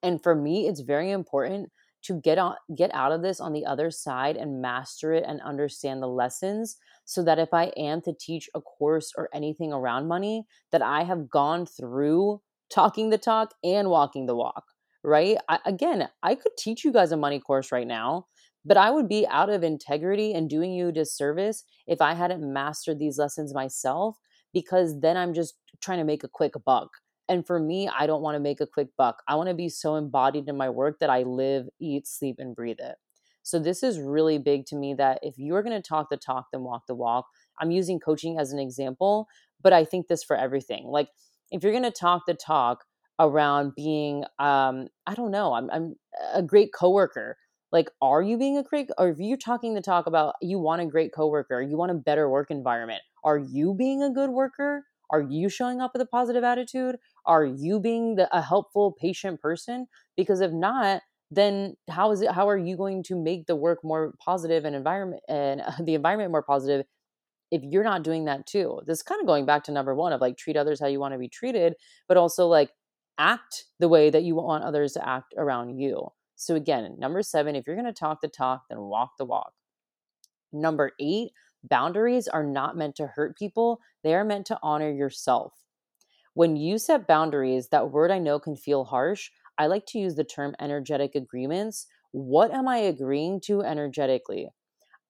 [0.03, 1.71] And for me, it's very important
[2.03, 5.41] to get on get out of this on the other side and master it and
[5.43, 10.09] understand the lessons so that if I am to teach a course or anything around
[10.09, 14.72] money that I have gone through talking the talk and walking the walk
[15.05, 18.27] right I, again I could teach you guys a money course right now
[18.65, 22.53] but I would be out of integrity and doing you a disservice if I hadn't
[22.53, 24.19] mastered these lessons myself
[24.53, 26.91] because then I'm just trying to make a quick buck
[27.29, 29.23] and for me, I don't want to make a quick buck.
[29.29, 32.55] I want to be so embodied in my work that I live, eat, sleep, and
[32.55, 32.97] breathe it.
[33.43, 36.49] So this is really big to me that if you're going to talk the talk,
[36.53, 37.27] then walk the walk.
[37.61, 39.29] I'm using coaching as an example,
[39.63, 40.85] but I think this for everything.
[40.87, 41.09] Like
[41.51, 42.85] if you're going to talk the talk
[43.19, 45.95] around being, um, I don't know, I'm, I'm
[46.33, 47.37] a great coworker.
[47.71, 50.83] Like, are you being a great, or if you're talking the talk about you want
[50.83, 54.85] a great coworker, you want a better work environment, are you being a good worker?
[55.11, 56.97] Are you showing up with a positive attitude?
[57.27, 59.87] Are you being the, a helpful, patient person?
[60.17, 62.31] Because if not, then how is it?
[62.31, 66.31] How are you going to make the work more positive and environment and the environment
[66.31, 66.87] more positive
[67.51, 68.81] if you're not doing that too?
[68.87, 71.01] This is kind of going back to number one of like treat others how you
[71.01, 71.75] want to be treated,
[72.09, 72.71] but also like
[73.23, 76.09] act the way that you want others to act around you.
[76.35, 79.53] So again, number seven, if you're going to talk the talk, then walk the walk.
[80.53, 81.31] Number eight,
[81.63, 85.53] boundaries are not meant to hurt people, they are meant to honor yourself.
[86.35, 89.31] When you set boundaries, that word I know can feel harsh.
[89.59, 91.87] I like to use the term energetic agreements.
[92.11, 94.49] What am I agreeing to energetically?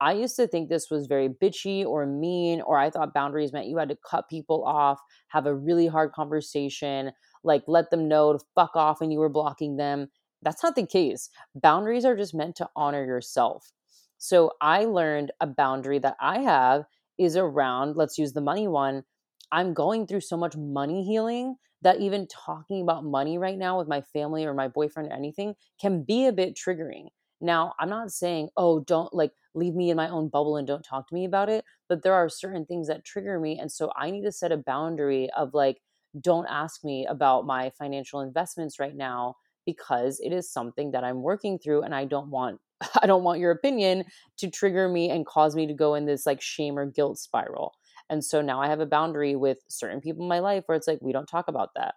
[0.00, 3.68] I used to think this was very bitchy or mean, or I thought boundaries meant
[3.68, 7.12] you had to cut people off, have a really hard conversation,
[7.44, 10.08] like let them know to fuck off and you were blocking them.
[10.42, 11.30] That's not the case.
[11.54, 13.72] Boundaries are just meant to honor yourself.
[14.18, 16.84] So I learned a boundary that I have
[17.18, 19.04] is around, let's use the money one.
[19.50, 23.88] I'm going through so much money healing that even talking about money right now with
[23.88, 27.08] my family or my boyfriend or anything can be a bit triggering.
[27.40, 30.84] Now, I'm not saying, oh, don't like leave me in my own bubble and don't
[30.84, 33.58] talk to me about it, but there are certain things that trigger me.
[33.58, 35.82] And so I need to set a boundary of like,
[36.20, 41.22] don't ask me about my financial investments right now because it is something that I'm
[41.22, 42.60] working through and I don't want
[43.02, 44.04] I don't want your opinion
[44.38, 47.74] to trigger me and cause me to go in this like shame or guilt spiral.
[48.10, 50.88] And so now I have a boundary with certain people in my life where it's
[50.88, 51.94] like, we don't talk about that.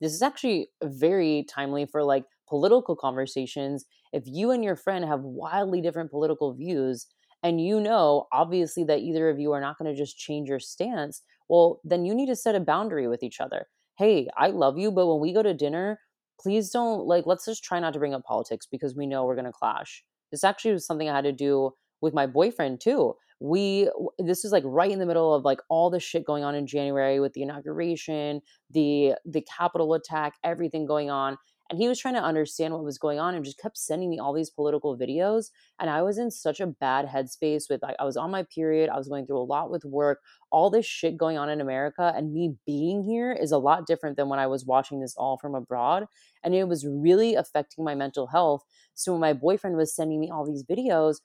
[0.00, 3.84] This is actually very timely for like political conversations.
[4.12, 7.06] If you and your friend have wildly different political views,
[7.42, 10.58] and you know, obviously, that either of you are not going to just change your
[10.58, 13.66] stance, well, then you need to set a boundary with each other.
[13.98, 15.98] Hey, I love you, but when we go to dinner,
[16.40, 19.34] please don't like let's just try not to bring up politics because we know we're
[19.34, 20.04] going to clash.
[20.30, 23.14] This actually was something i had to do with my boyfriend too.
[23.40, 26.54] We this is like right in the middle of like all the shit going on
[26.54, 31.36] in january with the inauguration the the capitol attack everything going on
[31.68, 34.18] and he was trying to understand what was going on and just kept sending me
[34.18, 35.50] all these political videos
[35.80, 38.90] and i was in such a bad headspace with like i was on my period
[38.90, 42.12] i was going through a lot with work all this shit going on in america
[42.16, 45.38] and me being here is a lot different than when i was watching this all
[45.38, 46.06] from abroad
[46.42, 48.62] and it was really affecting my mental health.
[48.94, 51.16] So when my boyfriend was sending me all these videos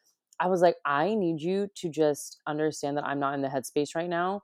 [0.41, 3.95] i was like i need you to just understand that i'm not in the headspace
[3.95, 4.41] right now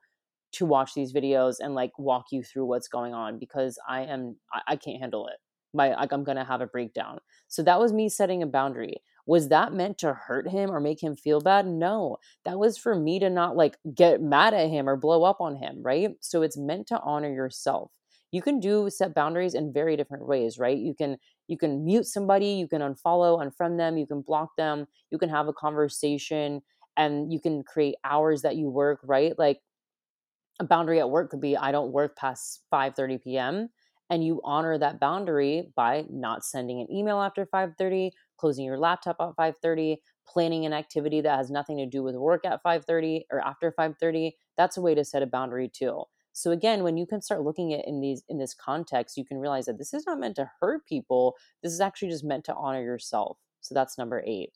[0.53, 4.37] to watch these videos and like walk you through what's going on because i am
[4.53, 5.37] i, I can't handle it
[5.73, 7.19] my like I'm gonna have a breakdown.
[7.47, 8.97] So that was me setting a boundary.
[9.25, 11.67] Was that meant to hurt him or make him feel bad?
[11.67, 12.17] No.
[12.45, 15.57] That was for me to not like get mad at him or blow up on
[15.57, 16.11] him, right?
[16.21, 17.91] So it's meant to honor yourself.
[18.31, 22.05] you can do set boundaries in very different ways right you can you can mute
[22.05, 26.61] somebody you can unfollow unfriend them you can block them you can have a conversation
[26.97, 29.61] and you can create hours that you work right like
[30.59, 33.69] a boundary at work could be i don't work past 5 30 p.m
[34.09, 39.17] and you honor that boundary by not sending an email after 5:30, closing your laptop
[39.19, 43.39] at 5:30, planning an activity that has nothing to do with work at 5:30 or
[43.41, 44.37] after 5:30.
[44.57, 46.03] That's a way to set a boundary too.
[46.33, 49.37] So again, when you can start looking at in these in this context, you can
[49.39, 51.35] realize that this is not meant to hurt people.
[51.63, 53.37] This is actually just meant to honor yourself.
[53.61, 54.53] So that's number 8.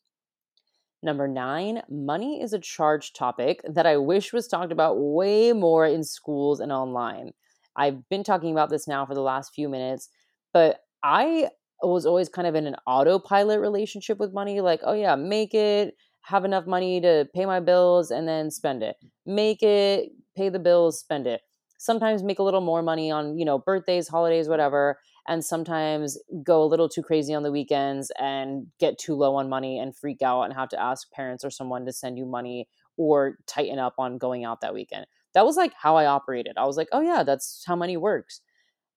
[1.04, 5.86] Number nine, money is a charged topic that I wish was talked about way more
[5.86, 7.34] in schools and online.
[7.82, 10.08] I've been talking about this now for the last few minutes,
[10.54, 11.50] but I
[11.82, 15.96] was always kind of in an autopilot relationship with money like, oh yeah, make it,
[16.22, 18.98] have enough money to pay my bills and then spend it.
[19.26, 21.41] Make it, pay the bills, spend it.
[21.80, 26.62] Sometimes make a little more money on, you know, birthdays, holidays, whatever, and sometimes go
[26.62, 30.22] a little too crazy on the weekends and get too low on money and freak
[30.22, 32.67] out and have to ask parents or someone to send you money
[32.98, 36.58] or tighten up on going out that weekend that was like how I operated.
[36.58, 38.41] I was like, oh yeah, that's how money works.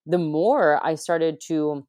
[0.07, 1.87] The more I started to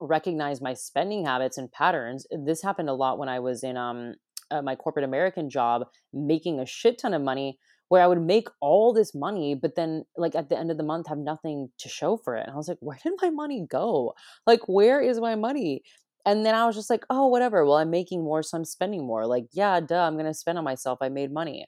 [0.00, 4.14] recognize my spending habits and patterns, this happened a lot when I was in um,
[4.50, 7.58] uh, my corporate American job, making a shit ton of money.
[7.88, 10.82] Where I would make all this money, but then, like at the end of the
[10.82, 12.44] month, have nothing to show for it.
[12.46, 14.14] And I was like, where did my money go?
[14.46, 15.82] Like, where is my money?
[16.24, 17.66] And then I was just like, oh, whatever.
[17.66, 19.26] Well, I'm making more, so I'm spending more.
[19.26, 21.00] Like, yeah, duh, I'm going to spend on myself.
[21.02, 21.66] I made money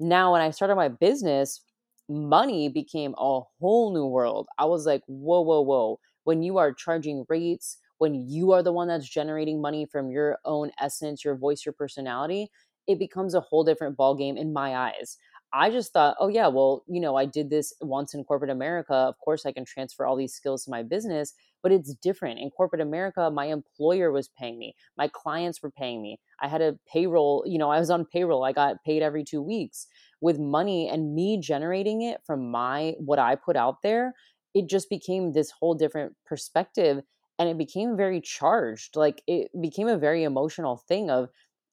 [0.00, 1.60] now when I started my business,
[2.08, 4.48] money became a whole new world.
[4.58, 6.00] I was like, whoa, whoa, whoa.
[6.24, 10.38] When you are charging rates, when you are the one that's generating money from your
[10.44, 12.50] own essence, your voice, your personality,
[12.86, 15.18] it becomes a whole different ballgame in my eyes.
[15.52, 18.92] I just thought, oh yeah, well, you know, I did this once in corporate America.
[18.92, 21.32] Of course, I can transfer all these skills to my business,
[21.62, 22.38] but it's different.
[22.38, 26.20] In corporate America, my employer was paying me, my clients were paying me.
[26.40, 28.44] I had a payroll, you know, I was on payroll.
[28.44, 29.86] I got paid every 2 weeks
[30.20, 34.14] with money and me generating it from my what I put out there.
[34.54, 37.02] It just became this whole different perspective
[37.38, 38.96] and it became very charged.
[38.96, 41.28] Like it became a very emotional thing of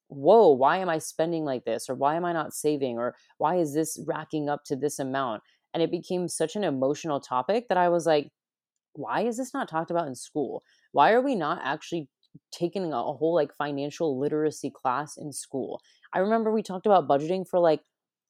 [0.08, 1.90] whoa, why am I spending like this?
[1.90, 2.98] Or why am I not saving?
[2.98, 5.44] Or why is this racking up to this amount?
[5.74, 8.30] And it became such an emotional topic that I was like,
[8.94, 10.64] why is this not talked about in school?
[10.92, 12.10] Why are we not actually
[12.52, 15.82] taking a whole like financial literacy class in school?
[16.14, 17.82] I remember we talked about budgeting for like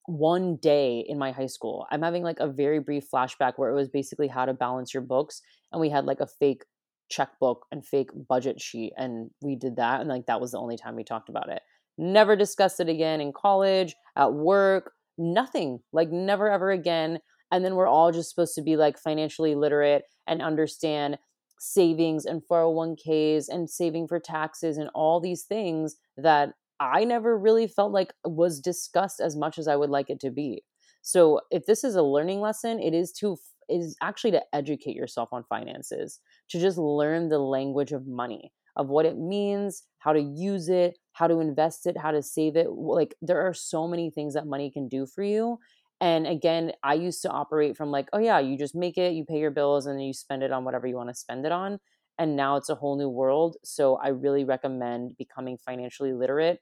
[0.07, 1.85] one day in my high school.
[1.91, 5.03] I'm having like a very brief flashback where it was basically how to balance your
[5.03, 5.41] books.
[5.71, 6.63] And we had like a fake
[7.09, 10.77] checkbook and fake budget sheet and we did that and like that was the only
[10.77, 11.61] time we talked about it
[11.97, 17.19] never discussed it again in college at work nothing like never ever again
[17.51, 21.17] and then we're all just supposed to be like financially literate and understand
[21.59, 27.67] savings and 401ks and saving for taxes and all these things that I never really
[27.67, 30.63] felt like was discussed as much as I would like it to be.
[31.01, 33.37] So if this is a learning lesson, it is to
[33.69, 38.87] is actually to educate yourself on finances, to just learn the language of money, of
[38.87, 42.69] what it means, how to use it, how to invest it, how to save it.
[42.71, 45.59] Like there are so many things that money can do for you.
[46.01, 49.23] And again, I used to operate from like, oh yeah, you just make it, you
[49.23, 51.51] pay your bills, and then you spend it on whatever you want to spend it
[51.51, 51.79] on.
[52.17, 53.57] And now it's a whole new world.
[53.63, 56.59] So I really recommend becoming financially literate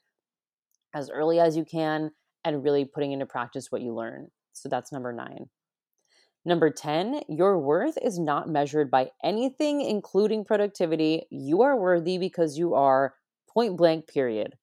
[0.93, 2.11] as early as you can
[2.43, 4.27] and really putting into practice what you learn.
[4.53, 5.49] So that's number nine.
[6.45, 11.23] Number 10, your worth is not measured by anything, including productivity.
[11.29, 13.13] You are worthy because you are
[13.47, 14.55] point blank, period.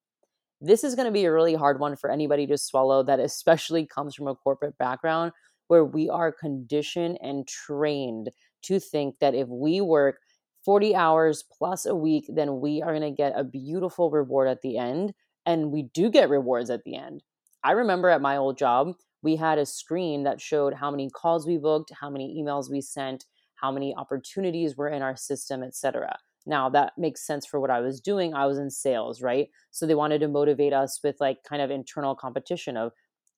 [0.60, 3.86] This is going to be a really hard one for anybody to swallow that especially
[3.86, 5.32] comes from a corporate background
[5.68, 8.28] where we are conditioned and trained
[8.62, 10.18] to think that if we work
[10.64, 14.60] 40 hours plus a week, then we are going to get a beautiful reward at
[14.60, 15.14] the end.
[15.46, 17.22] And we do get rewards at the end.
[17.64, 21.46] I remember at my old job, we had a screen that showed how many calls
[21.46, 23.24] we booked, how many emails we sent,
[23.56, 26.18] how many opportunities were in our system, etc.
[26.46, 28.34] Now that makes sense for what I was doing.
[28.34, 29.48] I was in sales, right?
[29.70, 32.92] So they wanted to motivate us with like kind of internal competition of,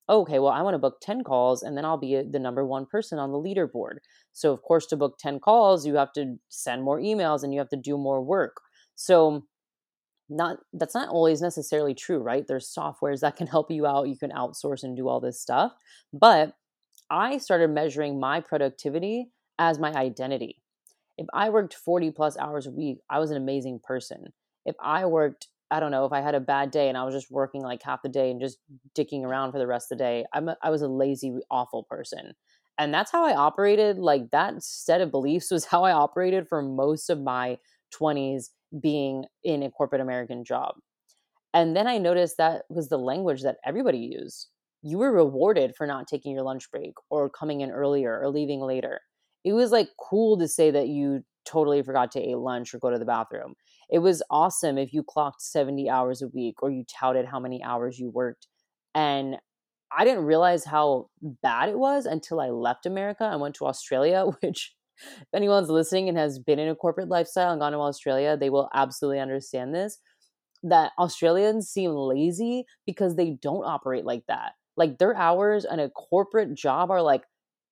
[0.09, 2.65] okay, well, I want to book 10 calls and then I'll be uh, the number
[2.65, 3.97] one person on the leaderboard.
[4.33, 7.59] So, of course, to book 10 calls, you have to send more emails and you
[7.59, 8.57] have to do more work.
[8.95, 9.45] So,
[10.35, 12.47] not that's not always necessarily true right?
[12.47, 15.73] There's softwares that can help you out you can outsource and do all this stuff
[16.11, 16.55] but
[17.09, 19.29] i started measuring my productivity
[19.59, 20.61] as my identity.
[21.17, 24.33] If i worked 40 plus hours a week i was an amazing person.
[24.65, 27.13] If i worked i don't know if i had a bad day and i was
[27.13, 28.57] just working like half the day and just
[28.97, 31.83] dicking around for the rest of the day I'm a, i was a lazy awful
[31.83, 32.33] person.
[32.77, 33.97] And that's how I operated.
[33.97, 37.57] Like that set of beliefs was how I operated for most of my
[37.93, 38.49] 20s
[38.81, 40.75] being in a corporate American job.
[41.53, 44.49] And then I noticed that was the language that everybody used.
[44.81, 48.59] You were rewarded for not taking your lunch break or coming in earlier or leaving
[48.59, 49.01] later.
[49.43, 52.89] It was like cool to say that you totally forgot to eat lunch or go
[52.89, 53.53] to the bathroom.
[53.89, 57.61] It was awesome if you clocked 70 hours a week or you touted how many
[57.63, 58.47] hours you worked.
[58.95, 59.37] And
[59.95, 64.25] I didn't realize how bad it was until I left America and went to Australia,
[64.41, 68.37] which if anyone's listening and has been in a corporate lifestyle and gone to Australia,
[68.37, 69.99] they will absolutely understand this.
[70.63, 74.53] That Australians seem lazy because they don't operate like that.
[74.77, 77.23] Like their hours and a corporate job are like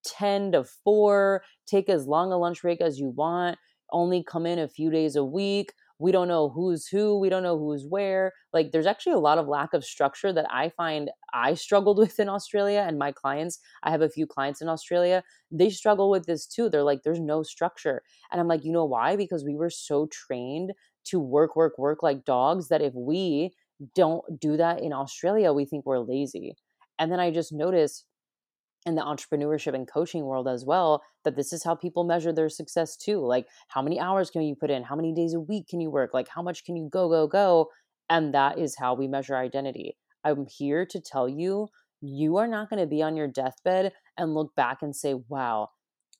[0.05, 3.57] 10 to 4, take as long a lunch break as you want,
[3.91, 5.73] only come in a few days a week.
[6.01, 8.33] We don't know who's who, we don't know who's where.
[8.53, 12.19] Like there's actually a lot of lack of structure that I find I struggled with
[12.19, 16.25] in Australia and my clients, I have a few clients in Australia, they struggle with
[16.25, 16.69] this too.
[16.69, 18.01] They're like there's no structure.
[18.31, 19.15] And I'm like, "You know why?
[19.15, 20.73] Because we were so trained
[21.05, 23.51] to work work work like dogs that if we
[23.95, 26.55] don't do that in Australia, we think we're lazy."
[26.99, 28.05] And then I just noticed
[28.85, 32.49] in the entrepreneurship and coaching world as well that this is how people measure their
[32.49, 34.83] success too like how many hours can you put in?
[34.83, 36.13] How many days a week can you work?
[36.13, 37.67] Like how much can you go go go?
[38.09, 39.97] And that is how we measure identity.
[40.23, 41.69] I'm here to tell you
[42.01, 45.69] you are not going to be on your deathbed and look back and say wow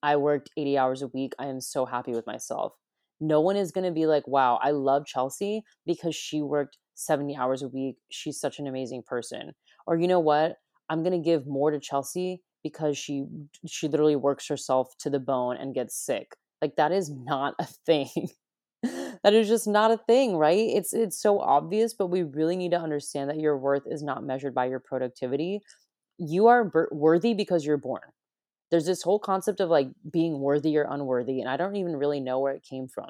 [0.04, 1.34] i worked 80 hours a week.
[1.40, 2.74] I am so happy with myself.
[3.20, 7.36] No one is going to be like wow i love chelsea because she worked 70
[7.36, 7.96] hours a week.
[8.12, 9.54] She's such an amazing person.
[9.88, 10.58] Or you know what?
[10.90, 13.26] I'm going to give more to chelsea because she
[13.68, 16.36] she literally works herself to the bone and gets sick.
[16.62, 18.30] Like that is not a thing.
[18.84, 20.58] that is just not a thing, right?
[20.58, 24.24] It's it's so obvious, but we really need to understand that your worth is not
[24.24, 25.62] measured by your productivity.
[26.18, 28.12] You are worthy because you're born.
[28.72, 32.20] There's this whole concept of like being worthy or unworthy, and I don't even really
[32.20, 33.10] know where it came from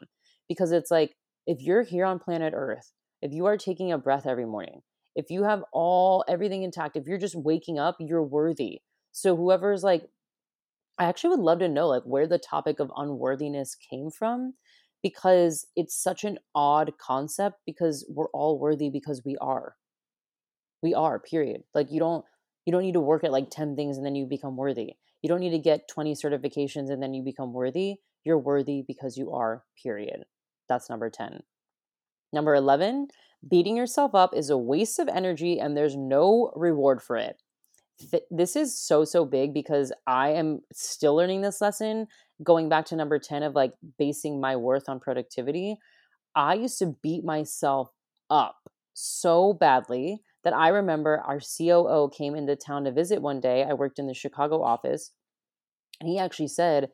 [0.49, 1.15] because it's like
[1.47, 2.91] if you're here on planet Earth,
[3.21, 4.81] if you are taking a breath every morning,
[5.15, 8.81] if you have all everything intact, if you're just waking up, you're worthy
[9.11, 10.09] so whoever's like,
[10.97, 14.53] I actually would love to know like where the topic of unworthiness came from
[15.01, 19.75] because it's such an odd concept because we're all worthy because we are.
[20.83, 21.63] We are, period.
[21.73, 22.25] Like you don't
[22.65, 24.93] you don't need to work at like 10 things and then you become worthy.
[25.21, 27.95] You don't need to get 20 certifications and then you become worthy.
[28.23, 30.25] You're worthy because you are, period.
[30.69, 31.41] That's number 10.
[32.31, 33.07] Number 11,
[33.49, 37.41] beating yourself up is a waste of energy and there's no reward for it
[38.09, 42.07] th- this is so so big because I am still learning this lesson
[42.43, 45.77] going back to number 10 of like basing my worth on productivity.
[46.35, 47.91] I used to beat myself
[48.29, 48.57] up
[48.93, 53.63] so badly that I remember our COO came into town to visit one day.
[53.63, 55.11] I worked in the Chicago office
[55.99, 56.91] and he actually said,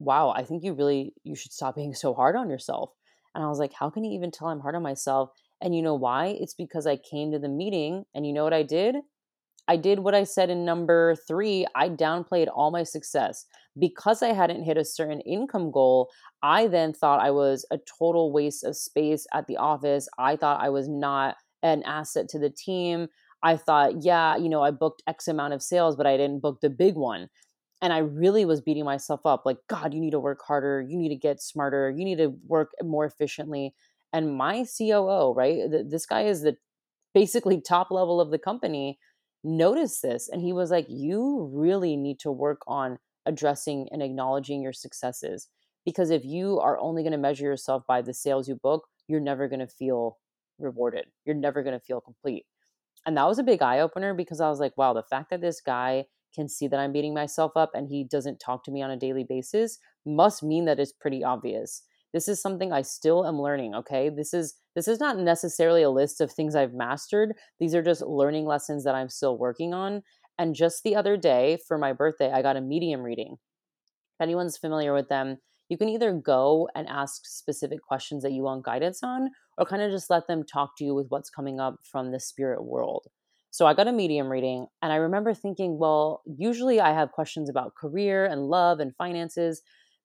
[0.00, 2.92] "Wow, I think you really you should stop being so hard on yourself."
[3.34, 5.30] And I was like, "How can you even tell I'm hard on myself?"
[5.60, 6.28] And you know why?
[6.28, 8.96] It's because I came to the meeting and you know what I did?
[9.68, 11.66] I did what I said in number three.
[11.74, 13.46] I downplayed all my success.
[13.78, 16.10] Because I hadn't hit a certain income goal,
[16.42, 20.08] I then thought I was a total waste of space at the office.
[20.18, 23.08] I thought I was not an asset to the team.
[23.42, 26.60] I thought, yeah, you know, I booked X amount of sales, but I didn't book
[26.60, 27.28] the big one.
[27.80, 30.80] And I really was beating myself up like, God, you need to work harder.
[30.80, 31.90] You need to get smarter.
[31.90, 33.74] You need to work more efficiently.
[34.12, 35.62] And my COO, right?
[35.88, 36.56] This guy is the
[37.14, 38.98] basically top level of the company
[39.44, 44.62] noticed this and he was like you really need to work on addressing and acknowledging
[44.62, 45.48] your successes
[45.84, 49.20] because if you are only going to measure yourself by the sales you book you're
[49.20, 50.18] never going to feel
[50.58, 51.06] rewarded.
[51.24, 52.46] You're never going to feel complete.
[53.04, 55.40] And that was a big eye opener because i was like wow the fact that
[55.40, 58.80] this guy can see that i'm beating myself up and he doesn't talk to me
[58.80, 61.82] on a daily basis must mean that it's pretty obvious
[62.12, 64.08] this is something i still am learning okay?
[64.08, 67.34] This is this is not necessarily a list of things i've mastered.
[67.60, 70.02] These are just learning lessons that i'm still working on.
[70.38, 73.36] And just the other day for my birthday i got a medium reading.
[74.18, 75.38] If anyone's familiar with them
[75.68, 79.80] you can either go and ask specific questions that you want guidance on or kind
[79.80, 83.06] of just let them talk to you with what's coming up from the spirit world.
[83.50, 87.50] So I got a medium reading, and I remember thinking, well, usually I have questions
[87.50, 89.62] about career and love and finances,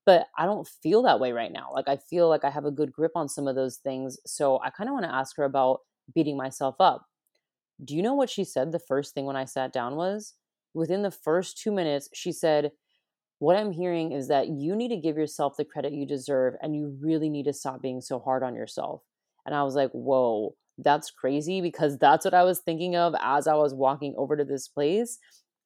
[0.07, 1.71] but I don't feel that way right now.
[1.75, 4.19] Like I feel like I have a good grip on some of those things.
[4.27, 5.81] So I kind of want to ask her about
[6.15, 7.05] beating myself up.
[7.83, 10.33] Do you know what she said the first thing when I sat down was?
[10.73, 12.71] Within the first 2 minutes, she said,
[13.39, 16.75] "What I'm hearing is that you need to give yourself the credit you deserve and
[16.75, 19.03] you really need to stop being so hard on yourself."
[19.45, 23.47] And I was like, "Whoa, that's crazy because that's what I was thinking of as
[23.47, 25.19] I was walking over to this place."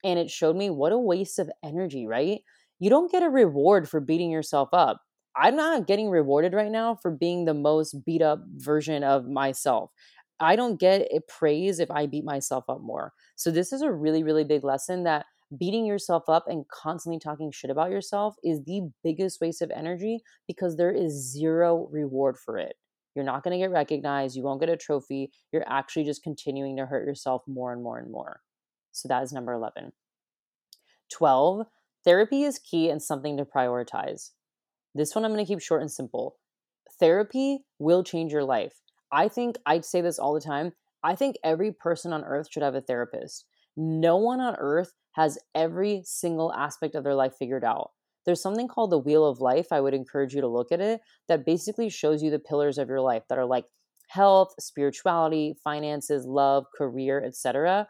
[0.04, 2.44] And it showed me what a waste of energy, right?
[2.82, 5.02] You don't get a reward for beating yourself up.
[5.36, 9.92] I'm not getting rewarded right now for being the most beat up version of myself.
[10.40, 13.14] I don't get praise if I beat myself up more.
[13.36, 15.28] So, this is a really, really big lesson that
[15.60, 20.20] beating yourself up and constantly talking shit about yourself is the biggest waste of energy
[20.48, 22.78] because there is zero reward for it.
[23.14, 24.36] You're not going to get recognized.
[24.36, 25.32] You won't get a trophy.
[25.52, 28.42] You're actually just continuing to hurt yourself more and more and more.
[28.92, 29.92] So that is number 11.
[31.12, 31.68] 12,
[32.06, 34.32] therapy is key and something to prioritize.
[34.94, 36.36] This one I'm going to keep short and simple.
[37.00, 38.82] Therapy will change your life.
[39.12, 40.74] I think I'd say this all the time.
[41.04, 43.46] I think every person on earth should have a therapist.
[43.76, 47.92] No one on earth has every single aspect of their life figured out.
[48.26, 49.68] There's something called the Wheel of Life.
[49.72, 52.88] I would encourage you to look at it that basically shows you the pillars of
[52.88, 53.66] your life that are like
[54.10, 57.88] health, spirituality, finances, love, career, etc.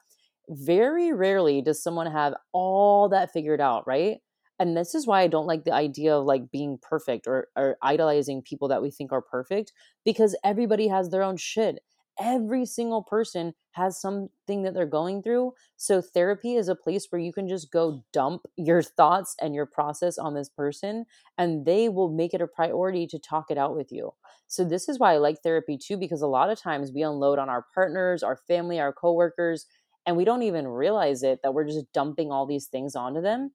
[0.52, 4.20] Very rarely does someone have all that figured out, right?
[4.60, 7.78] And this is why I don't like the idea of like being perfect or, or
[7.82, 9.72] idolizing people that we think are perfect
[10.06, 11.80] because everybody has their own shit
[12.20, 15.54] every single person has something that they're going through.
[15.78, 19.66] So, therapy is a place where you can just go dump your thoughts and your
[19.66, 21.06] process on this person,
[21.38, 24.12] and they will make it a priority to talk it out with you.
[24.48, 27.40] So, this is why I like therapy too, because a lot of times we unload
[27.40, 29.66] on our partners, our family, our coworkers,
[30.06, 33.52] and we don't even realize it that we're just dumping all these things onto them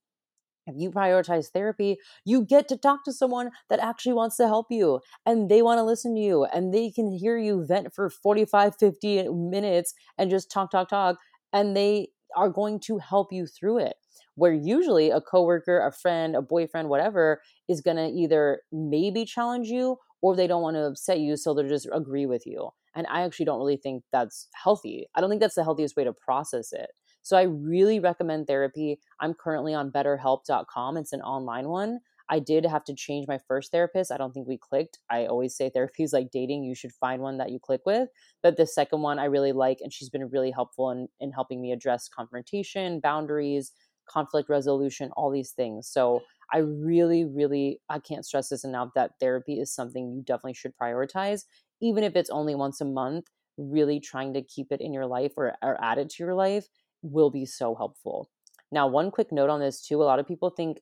[0.67, 4.67] if you prioritize therapy, you get to talk to someone that actually wants to help
[4.71, 8.11] you and they want to listen to you and they can hear you vent for
[8.11, 11.19] 45, 50 uh, minutes and just talk, talk, talk.
[11.53, 13.95] And they are going to help you through it.
[14.35, 19.69] Where usually a coworker, a friend, a boyfriend, whatever, is going to either maybe challenge
[19.69, 21.37] you or they don't want to upset you.
[21.37, 22.71] So they'll just agree with you.
[22.97, 25.07] And I actually don't really think that's healthy.
[25.15, 26.91] I don't think that's the healthiest way to process it.
[27.23, 28.99] So I really recommend therapy.
[29.21, 30.97] I'm currently on betterhelp.com.
[30.97, 32.01] It's an online one.
[32.29, 34.11] I did have to change my first therapist.
[34.11, 34.99] I don't think we clicked.
[35.11, 36.65] I always say therapy is like dating.
[36.65, 38.09] You should find one that you click with.
[38.43, 41.61] But the second one I really like, and she's been really helpful in, in helping
[41.61, 43.73] me address confrontation, boundaries,
[44.09, 45.89] conflict resolution, all these things.
[45.89, 46.23] So
[46.53, 50.77] I really, really, I can't stress this enough that therapy is something you definitely should
[50.81, 51.43] prioritize,
[51.81, 53.27] even if it's only once a month.
[53.59, 56.67] Really trying to keep it in your life or, or add it to your life
[57.03, 58.29] will be so helpful.
[58.71, 60.79] Now, one quick note on this too a lot of people think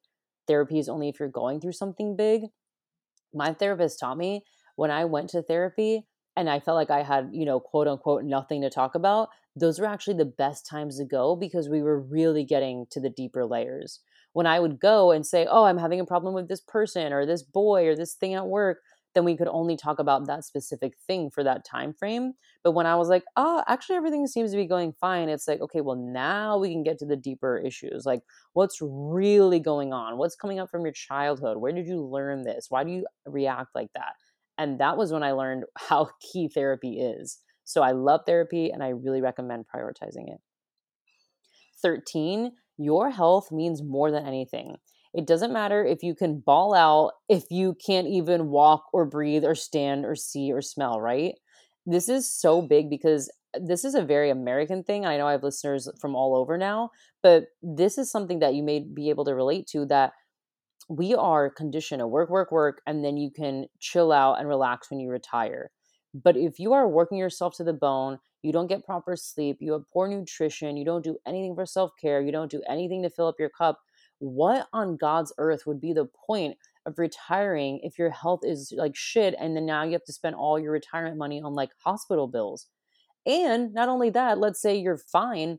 [0.46, 2.42] therapy is only if you're going through something big.
[3.32, 4.44] My therapist taught me
[4.76, 8.24] when I went to therapy and I felt like I had, you know, quote unquote,
[8.24, 12.00] nothing to talk about, those were actually the best times to go because we were
[12.00, 14.00] really getting to the deeper layers.
[14.32, 17.24] When I would go and say, Oh, I'm having a problem with this person or
[17.24, 18.78] this boy or this thing at work,
[19.14, 22.32] then we could only talk about that specific thing for that time frame.
[22.62, 25.60] But when i was like oh actually everything seems to be going fine it's like
[25.60, 28.20] okay well now we can get to the deeper issues like
[28.54, 30.16] what's really going on?
[30.16, 31.58] What's coming up from your childhood?
[31.58, 32.66] Where did you learn this?
[32.70, 34.14] Why do you react like that?
[34.56, 37.38] And that was when i learned how key therapy is.
[37.64, 40.40] So i love therapy and i really recommend prioritizing it.
[41.82, 44.76] 13 your health means more than anything
[45.14, 49.44] it doesn't matter if you can ball out, if you can't even walk or breathe
[49.44, 51.34] or stand or see or smell, right?
[51.86, 55.06] This is so big because uh, this is a very American thing.
[55.06, 56.90] I know I have listeners from all over now,
[57.22, 60.12] but this is something that you may be able to relate to that
[60.88, 64.90] we are conditioned to work, work, work, and then you can chill out and relax
[64.90, 65.70] when you retire.
[66.12, 69.72] But if you are working yourself to the bone, you don't get proper sleep, you
[69.72, 73.10] have poor nutrition, you don't do anything for self care, you don't do anything to
[73.10, 73.78] fill up your cup,
[74.18, 76.56] what on God's earth would be the point
[76.86, 80.36] of retiring if your health is like shit and then now you have to spend
[80.36, 82.66] all your retirement money on like hospital bills?
[83.26, 85.58] And not only that, let's say you're fine.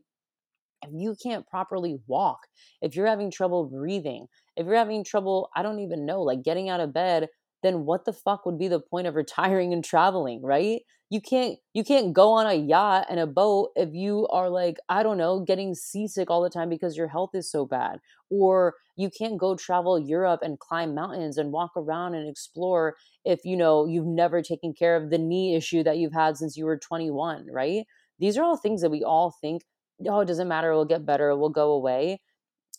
[0.82, 2.46] If you can't properly walk,
[2.80, 4.26] if you're having trouble breathing,
[4.56, 7.28] if you're having trouble, I don't even know, like getting out of bed,
[7.66, 10.82] then what the fuck would be the point of retiring and traveling, right?
[11.10, 14.76] You can't you can't go on a yacht and a boat if you are like,
[14.88, 17.98] I don't know, getting seasick all the time because your health is so bad.
[18.30, 23.40] Or you can't go travel Europe and climb mountains and walk around and explore if
[23.44, 26.64] you know you've never taken care of the knee issue that you've had since you
[26.64, 27.84] were 21, right?
[28.18, 29.62] These are all things that we all think,
[30.08, 32.20] oh, it doesn't matter, it will get better, it will go away.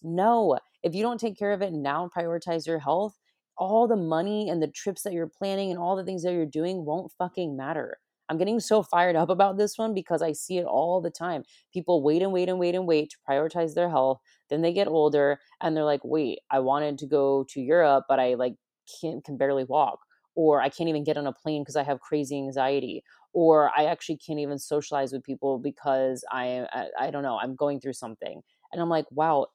[0.04, 3.18] No, if you don't take care of it now and prioritize your health,
[3.58, 6.46] all the money and the trips that you're planning and all the things that you're
[6.46, 8.00] doing won't fucking matter.
[8.30, 11.44] I'm getting so fired up about this one because I see it all the time.
[11.72, 14.20] People wait and wait and wait and wait to prioritize their health.
[14.50, 18.20] Then they get older and they're like, "Wait, I wanted to go to Europe, but
[18.20, 18.56] I like
[19.02, 20.00] can't can barely walk."
[20.36, 23.04] Or I can't even get on a plane because I have crazy anxiety.
[23.34, 27.56] Or I actually can't even socialize with people because I I, I don't know, I'm
[27.56, 28.42] going through something.
[28.72, 29.48] And I'm like, wow,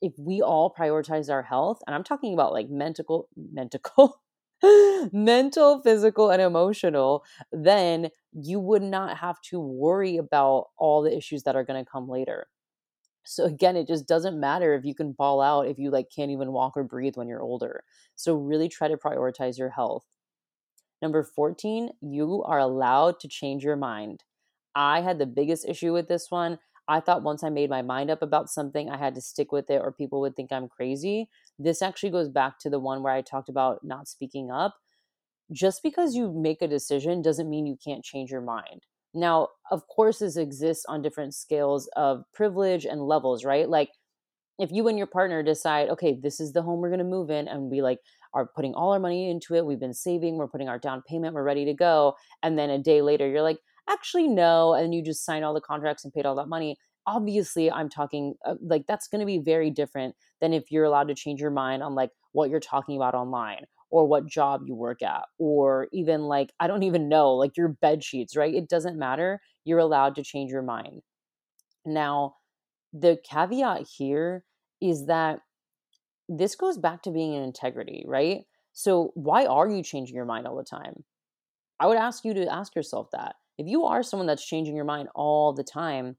[0.00, 4.20] if we all prioritize our health, and I'm talking about like mental, mental,
[5.12, 11.44] mental, physical, and emotional, then you would not have to worry about all the issues
[11.44, 12.48] that are going to come later.
[13.24, 16.30] So again, it just doesn't matter if you can ball out if you like can't
[16.30, 17.84] even walk or breathe when you're older.
[18.16, 20.04] So really try to prioritize your health.
[21.00, 24.24] Number 14, you are allowed to change your mind.
[24.74, 26.58] I had the biggest issue with this one.
[26.86, 29.70] I thought once I made my mind up about something, I had to stick with
[29.70, 31.28] it or people would think I'm crazy.
[31.58, 34.74] This actually goes back to the one where I talked about not speaking up.
[35.52, 38.82] Just because you make a decision doesn't mean you can't change your mind.
[39.14, 43.68] Now, of course, this exists on different scales of privilege and levels, right?
[43.68, 43.90] Like,
[44.58, 47.30] if you and your partner decide, okay, this is the home we're going to move
[47.30, 47.98] in, and we like
[48.32, 51.34] are putting all our money into it, we've been saving, we're putting our down payment,
[51.34, 52.14] we're ready to go.
[52.42, 53.58] And then a day later, you're like,
[53.88, 54.74] actually, no.
[54.74, 56.76] And you just signed all the contracts and paid all that money.
[57.06, 61.08] Obviously, I'm talking uh, like that's going to be very different than if you're allowed
[61.08, 64.74] to change your mind on like what you're talking about online or what job you
[64.74, 68.54] work at or even like I don't even know like your bed sheets, right?
[68.54, 69.40] It doesn't matter.
[69.64, 71.02] You're allowed to change your mind.
[71.84, 72.36] Now,
[72.92, 74.44] the caveat here
[74.80, 75.40] is that
[76.28, 78.42] this goes back to being in integrity, right?
[78.72, 81.04] So, why are you changing your mind all the time?
[81.78, 83.36] I would ask you to ask yourself that.
[83.58, 86.16] If you are someone that's changing your mind all the time,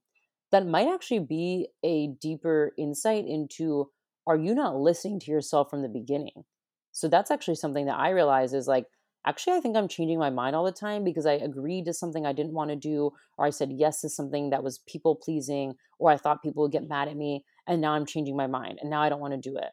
[0.52, 3.90] that might actually be a deeper insight into
[4.28, 6.46] are you not listening to yourself from the beginning?
[6.92, 8.86] So that's actually something that I realize is like,
[9.28, 12.26] actually, I think I'm changing my mind all the time because I agreed to something
[12.26, 15.76] I didn't want to do, or I said yes to something that was people pleasing,
[16.00, 18.80] or I thought people would get mad at me, and now I'm changing my mind,
[18.82, 19.72] and now I don't want to do it.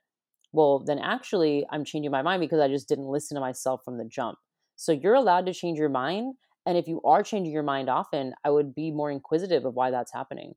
[0.53, 3.99] Well, then actually, I'm changing my mind because I just didn't listen to myself from
[3.99, 4.39] the jump.
[4.77, 6.35] So you're allowed to change your mind.
[6.65, 9.91] And if you are changing your mind often, I would be more inquisitive of why
[9.91, 10.55] that's happening.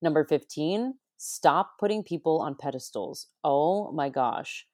[0.00, 3.26] Number 15, stop putting people on pedestals.
[3.44, 4.66] Oh my gosh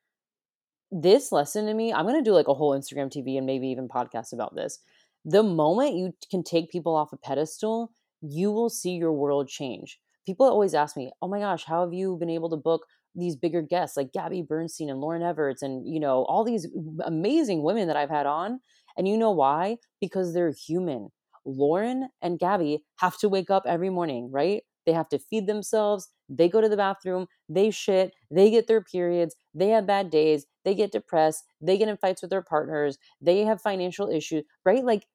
[0.90, 3.68] this lesson to me, I'm going to do like a whole Instagram TV and maybe
[3.68, 4.78] even podcast about this.
[5.24, 9.98] The moment you can take people off a pedestal, you will see your world change.
[10.24, 13.36] People always ask me, "Oh my gosh, how have you been able to book these
[13.36, 16.66] bigger guests like Gabby Bernstein and Lauren Evarts and you know all these
[17.04, 18.60] amazing women that I've had on?"
[18.96, 19.78] And you know why?
[20.00, 21.10] Because they're human.
[21.44, 24.62] Lauren and Gabby have to wake up every morning, right?
[24.84, 26.08] They have to feed themselves.
[26.28, 27.26] They go to the bathroom.
[27.48, 28.12] They shit.
[28.30, 29.34] They get their periods.
[29.54, 30.46] They have bad days.
[30.64, 31.44] They get depressed.
[31.60, 32.98] They get in fights with their partners.
[33.20, 34.84] They have financial issues, right?
[34.84, 35.06] Like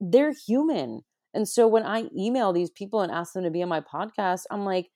[0.00, 1.02] they're human.
[1.32, 4.42] And so when I email these people and ask them to be on my podcast,
[4.50, 4.90] I'm like,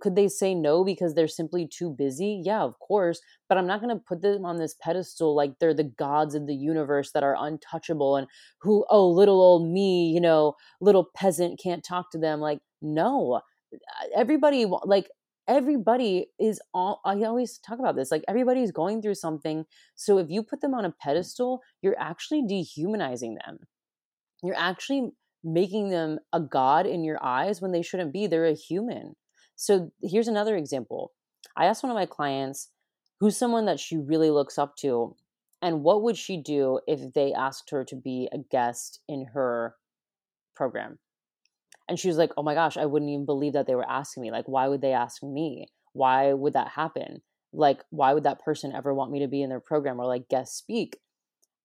[0.00, 2.42] could they say no because they're simply too busy?
[2.44, 3.20] Yeah, of course.
[3.48, 6.46] But I'm not going to put them on this pedestal like they're the gods of
[6.46, 8.26] the universe that are untouchable and
[8.60, 12.40] who, oh, little old me, you know, little peasant can't talk to them.
[12.40, 13.78] Like, no, uh,
[14.14, 15.10] everybody, like,
[15.48, 19.64] everybody is all i always talk about this like everybody's going through something
[19.96, 23.58] so if you put them on a pedestal you're actually dehumanizing them
[24.44, 25.10] you're actually
[25.42, 29.16] making them a god in your eyes when they shouldn't be they're a human
[29.60, 31.12] so here's another example.
[31.54, 32.68] I asked one of my clients
[33.18, 35.14] who's someone that she really looks up to
[35.60, 39.74] and what would she do if they asked her to be a guest in her
[40.56, 40.98] program?
[41.90, 44.22] And she was like, "Oh my gosh, I wouldn't even believe that they were asking
[44.22, 44.30] me.
[44.30, 45.66] Like why would they ask me?
[45.92, 47.20] Why would that happen?
[47.52, 50.30] Like why would that person ever want me to be in their program or like
[50.30, 51.00] guest speak?"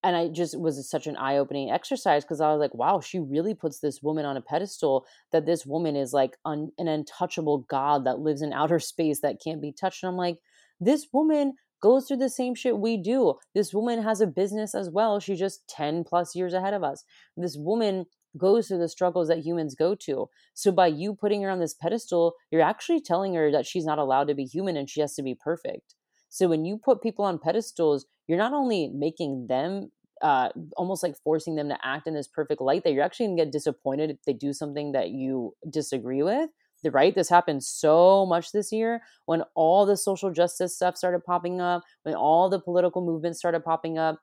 [0.04, 3.20] And I just was such an eye opening exercise because I was like, wow, she
[3.20, 7.60] really puts this woman on a pedestal that this woman is like un- an untouchable
[7.70, 10.04] god that lives in outer space that can't be touched.
[10.04, 10.38] And I'm like,
[10.80, 13.36] this woman goes through the same shit we do.
[13.54, 15.20] This woman has a business as well.
[15.20, 17.04] She's just 10 plus years ahead of us.
[17.38, 18.06] This woman
[18.38, 20.30] goes through the struggles that humans go to.
[20.54, 24.00] So by you putting her on this pedestal, you're actually telling her that she's not
[24.00, 25.96] allowed to be human and she has to be perfect.
[26.36, 29.90] So when you put people on pedestals, you're not only making them
[30.22, 33.38] uh, almost like forcing them to act in this perfect light that you're actually gonna
[33.38, 36.50] get disappointed if they do something that you disagree with
[36.92, 37.16] right?
[37.16, 41.82] This happened so much this year when all the social justice stuff started popping up
[42.04, 44.20] when all the political movements started popping up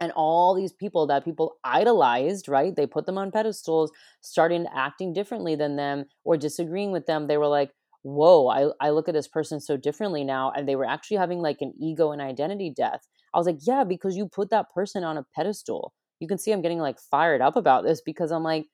[0.00, 2.76] and all these people that people idolized right?
[2.76, 3.90] They put them on pedestals
[4.20, 7.26] starting acting differently than them or disagreeing with them.
[7.26, 7.72] They were like
[8.02, 11.40] whoa I, I look at this person so differently now and they were actually having
[11.40, 15.04] like an ego and identity death I was like, yeah, because you put that person
[15.04, 15.92] on a pedestal.
[16.20, 18.66] You can see I'm getting like fired up about this because I'm like,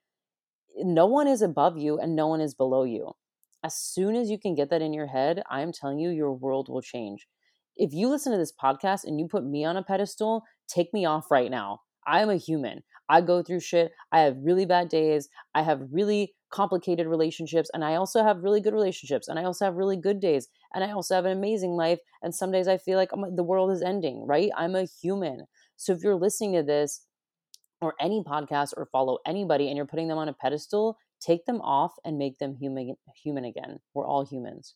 [0.77, 3.11] no one is above you and no one is below you.
[3.63, 6.33] As soon as you can get that in your head, I am telling you, your
[6.33, 7.27] world will change.
[7.75, 11.05] If you listen to this podcast and you put me on a pedestal, take me
[11.05, 11.81] off right now.
[12.07, 12.83] I am a human.
[13.09, 13.91] I go through shit.
[14.11, 15.29] I have really bad days.
[15.53, 19.65] I have really complicated relationships and I also have really good relationships and I also
[19.65, 22.77] have really good days and I also have an amazing life and some days I
[22.77, 24.49] feel like oh the world is ending, right?
[24.55, 25.45] I'm a human.
[25.75, 27.01] So if you're listening to this
[27.81, 31.61] or any podcast or follow anybody and you're putting them on a pedestal, take them
[31.61, 33.79] off and make them human human again.
[33.93, 34.75] We're all humans.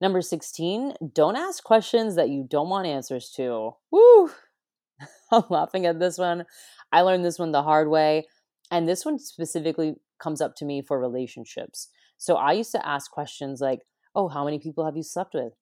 [0.00, 3.76] Number 16, don't ask questions that you don't want answers to.
[3.92, 4.30] Woo!
[5.30, 6.44] I'm laughing at this one.
[6.90, 8.26] I learned this one the hard way.
[8.72, 11.88] And this one specifically comes up to me for relationships.
[12.16, 13.80] So I used to ask questions like,
[14.14, 15.54] Oh, how many people have you slept with?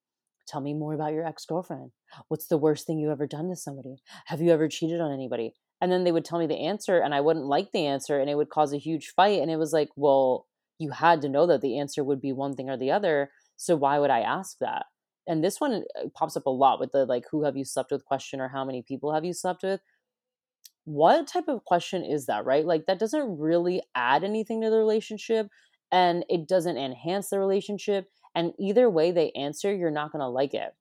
[0.47, 1.93] Tell me more about your ex girlfriend.
[2.29, 4.03] What's the worst thing you ever done to somebody?
[4.27, 5.55] Have you ever cheated on anybody?
[5.81, 8.29] And then they would tell me the answer, and I wouldn't like the answer, and
[8.29, 9.41] it would cause a huge fight.
[9.41, 10.47] And it was like, well,
[10.79, 13.31] you had to know that the answer would be one thing or the other.
[13.57, 14.87] So why would I ask that?
[15.27, 17.93] And this one uh, pops up a lot with the like, who have you slept
[17.93, 19.81] with question or how many people have you slept with?
[20.85, 22.65] What type of question is that, right?
[22.65, 25.49] Like, that doesn't really add anything to the relationship
[25.93, 28.07] and it doesn't enhance the relationship.
[28.35, 30.73] And either way they answer, you're not going to like it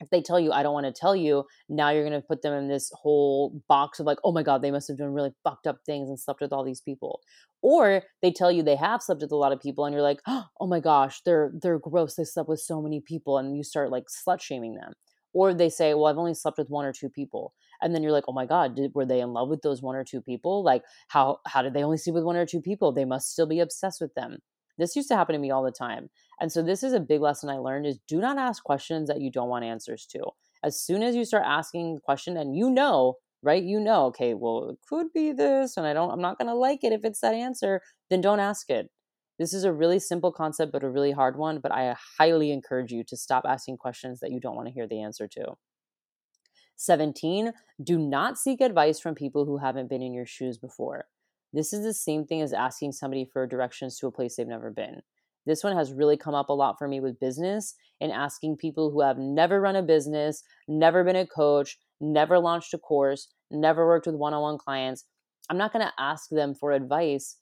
[0.00, 2.42] if they tell you i don't want to tell you now you're going to put
[2.42, 5.32] them in this whole box of like oh my god they must have done really
[5.44, 7.20] fucked up things and slept with all these people
[7.62, 10.20] or they tell you they have slept with a lot of people and you're like
[10.26, 13.90] oh my gosh they're they're gross they slept with so many people and you start
[13.90, 14.92] like slut shaming them
[15.32, 17.52] or they say well i've only slept with one or two people
[17.82, 19.96] and then you're like oh my god did, were they in love with those one
[19.96, 22.92] or two people like how how did they only sleep with one or two people
[22.92, 24.38] they must still be obsessed with them
[24.78, 26.08] this used to happen to me all the time.
[26.40, 29.20] And so this is a big lesson I learned is do not ask questions that
[29.20, 30.24] you don't want answers to.
[30.64, 33.62] As soon as you start asking a question and you know, right?
[33.62, 36.54] You know, okay, well, it could be this and I don't I'm not going to
[36.54, 38.88] like it if it's that answer, then don't ask it.
[39.38, 42.92] This is a really simple concept but a really hard one, but I highly encourage
[42.92, 45.54] you to stop asking questions that you don't want to hear the answer to.
[46.78, 47.52] 17,
[47.82, 51.06] do not seek advice from people who haven't been in your shoes before.
[51.52, 54.70] This is the same thing as asking somebody for directions to a place they've never
[54.70, 55.02] been.
[55.44, 58.90] This one has really come up a lot for me with business and asking people
[58.90, 63.86] who have never run a business, never been a coach, never launched a course, never
[63.86, 65.04] worked with one on one clients.
[65.50, 67.38] I'm not going to ask them for advice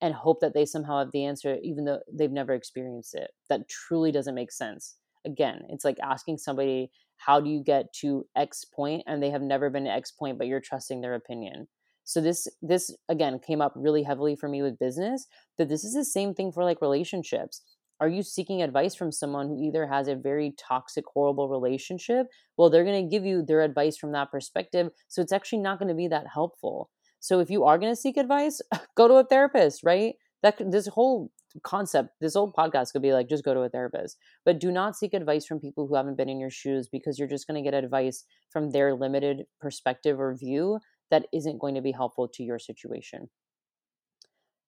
[0.00, 3.30] and hope that they somehow have the answer, even though they've never experienced it.
[3.50, 4.96] That truly doesn't make sense.
[5.24, 6.90] Again, it's like asking somebody,
[7.24, 9.02] How do you get to X point?
[9.06, 11.68] And they have never been to X point, but you're trusting their opinion.
[12.04, 15.26] So this this again came up really heavily for me with business
[15.58, 17.62] that this is the same thing for like relationships.
[18.00, 22.26] Are you seeking advice from someone who either has a very toxic horrible relationship?
[22.56, 25.78] Well, they're going to give you their advice from that perspective, so it's actually not
[25.78, 26.88] going to be that helpful.
[27.20, 28.62] So if you are going to seek advice,
[28.96, 30.14] go to a therapist, right?
[30.42, 31.30] That this whole
[31.62, 34.18] concept, this whole podcast could be like just go to a therapist.
[34.44, 37.28] But do not seek advice from people who haven't been in your shoes because you're
[37.28, 40.78] just going to get advice from their limited perspective or view
[41.10, 43.28] that isn't going to be helpful to your situation.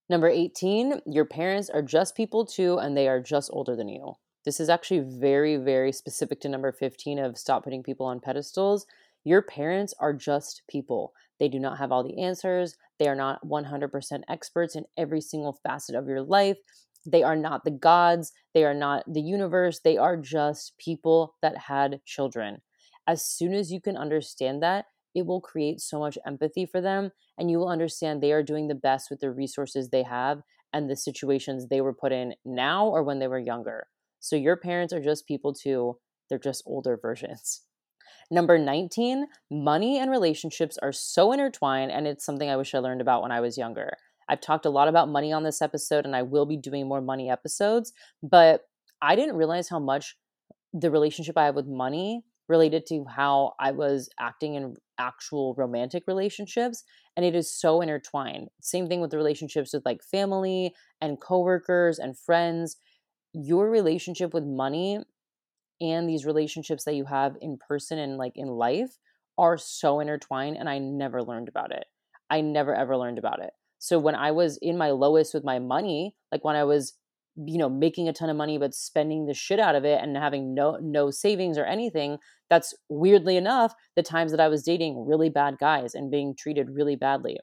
[0.08, 4.14] Number 18, your parents are just people too, and they are just older than you.
[4.44, 8.86] This is actually very, very specific to number 15 of stop putting people on pedestals.
[9.24, 11.12] Your parents are just people.
[11.38, 12.76] They do not have all the answers.
[13.02, 16.56] They are not 100% experts in every single facet of your life.
[17.04, 18.30] They are not the gods.
[18.54, 19.80] They are not the universe.
[19.82, 22.62] They are just people that had children.
[23.08, 24.84] As soon as you can understand that,
[25.16, 28.68] it will create so much empathy for them and you will understand they are doing
[28.68, 30.42] the best with the resources they have
[30.72, 33.88] and the situations they were put in now or when they were younger.
[34.20, 35.98] So your parents are just people too,
[36.28, 37.62] they're just older versions.
[38.30, 43.00] Number 19, money and relationships are so intertwined, and it's something I wish I learned
[43.00, 43.96] about when I was younger.
[44.28, 47.00] I've talked a lot about money on this episode, and I will be doing more
[47.00, 47.92] money episodes,
[48.22, 48.62] but
[49.00, 50.16] I didn't realize how much
[50.72, 56.04] the relationship I have with money related to how I was acting in actual romantic
[56.06, 56.84] relationships
[57.16, 58.48] and it is so intertwined.
[58.60, 62.76] Same thing with the relationships with like family and coworkers and friends.
[63.32, 65.00] Your relationship with money
[65.82, 68.96] and these relationships that you have in person and like in life
[69.36, 71.84] are so intertwined and I never learned about it.
[72.30, 73.50] I never ever learned about it.
[73.78, 76.94] So when I was in my lowest with my money, like when I was
[77.36, 80.16] you know making a ton of money but spending the shit out of it and
[80.16, 82.18] having no no savings or anything
[82.50, 86.68] that's weirdly enough the times that i was dating really bad guys and being treated
[86.70, 87.38] really badly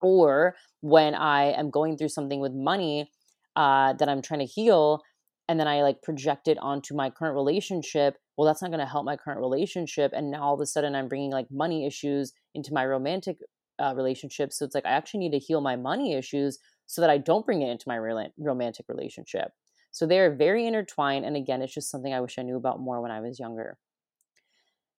[0.00, 3.10] or when i am going through something with money
[3.54, 5.02] uh, that i'm trying to heal
[5.48, 8.86] and then i like project it onto my current relationship well that's not going to
[8.86, 12.32] help my current relationship and now all of a sudden i'm bringing like money issues
[12.54, 13.38] into my romantic
[13.82, 16.58] uh, relationship so it's like i actually need to heal my money issues
[16.92, 17.96] so that I don't bring it into my
[18.36, 19.52] romantic relationship.
[19.92, 21.24] So they are very intertwined.
[21.24, 23.78] And again, it's just something I wish I knew about more when I was younger.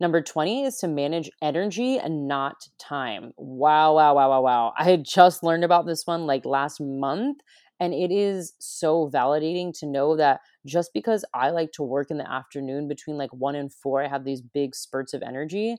[0.01, 3.33] Number 20 is to manage energy and not time.
[3.37, 4.73] Wow, wow, wow, wow, wow.
[4.77, 7.39] I had just learned about this one like last month.
[7.81, 12.19] And it is so validating to know that just because I like to work in
[12.19, 15.77] the afternoon between like one and four, I have these big spurts of energy,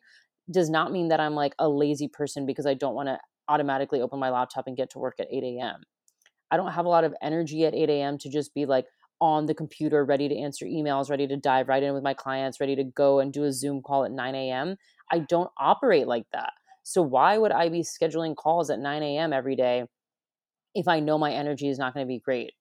[0.52, 4.02] does not mean that I'm like a lazy person because I don't want to automatically
[4.02, 5.84] open my laptop and get to work at 8 a.m.
[6.52, 8.18] I don't have a lot of energy at 8 a.m.
[8.20, 8.88] to just be like
[9.22, 12.60] on the computer, ready to answer emails, ready to dive right in with my clients,
[12.60, 14.76] ready to go and do a Zoom call at 9 a.m.
[15.12, 16.54] I don't operate like that.
[16.84, 19.34] So, why would I be scheduling calls at 9 a.m.
[19.34, 19.86] every day
[20.76, 22.52] if I know my energy is not going to be great?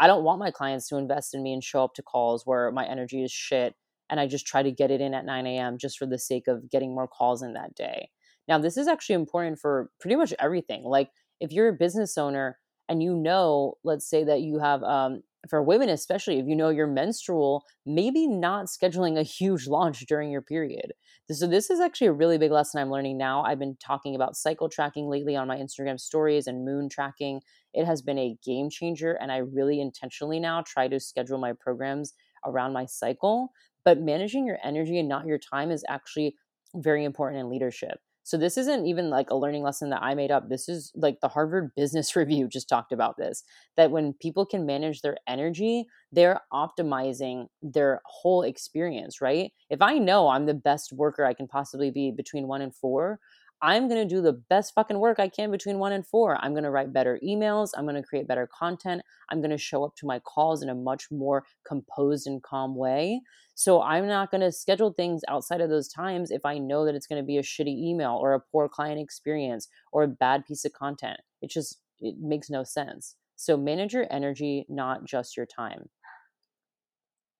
[0.00, 2.70] I don't want my clients to invest in me and show up to calls where
[2.72, 3.74] my energy is shit
[4.10, 5.78] and I just try to get it in at 9 a.m.
[5.78, 8.10] just for the sake of getting more calls in that day.
[8.46, 10.84] Now, this is actually important for pretty much everything.
[10.84, 11.10] Like,
[11.40, 12.58] if you're a business owner
[12.88, 16.68] and you know, let's say that you have, um, for women especially, if you know
[16.68, 20.92] you're menstrual, maybe not scheduling a huge launch during your period.
[21.30, 23.42] So, this is actually a really big lesson I'm learning now.
[23.42, 27.40] I've been talking about cycle tracking lately on my Instagram stories and moon tracking.
[27.74, 31.52] It has been a game changer, and I really intentionally now try to schedule my
[31.52, 33.52] programs around my cycle.
[33.84, 36.36] But managing your energy and not your time is actually
[36.74, 38.00] very important in leadership.
[38.28, 40.50] So this isn't even like a learning lesson that I made up.
[40.50, 43.42] This is like the Harvard Business Review just talked about this
[43.78, 49.50] that when people can manage their energy, they're optimizing their whole experience, right?
[49.70, 53.18] If I know I'm the best worker I can possibly be between 1 and 4,
[53.60, 56.36] I'm going to do the best fucking work I can between one and four.
[56.42, 57.70] I'm going to write better emails.
[57.76, 59.02] I'm going to create better content.
[59.30, 62.76] I'm going to show up to my calls in a much more composed and calm
[62.76, 63.20] way.
[63.54, 66.94] So I'm not going to schedule things outside of those times if I know that
[66.94, 70.46] it's going to be a shitty email or a poor client experience or a bad
[70.46, 71.18] piece of content.
[71.42, 73.16] It just it makes no sense.
[73.34, 75.88] So manage your energy, not just your time.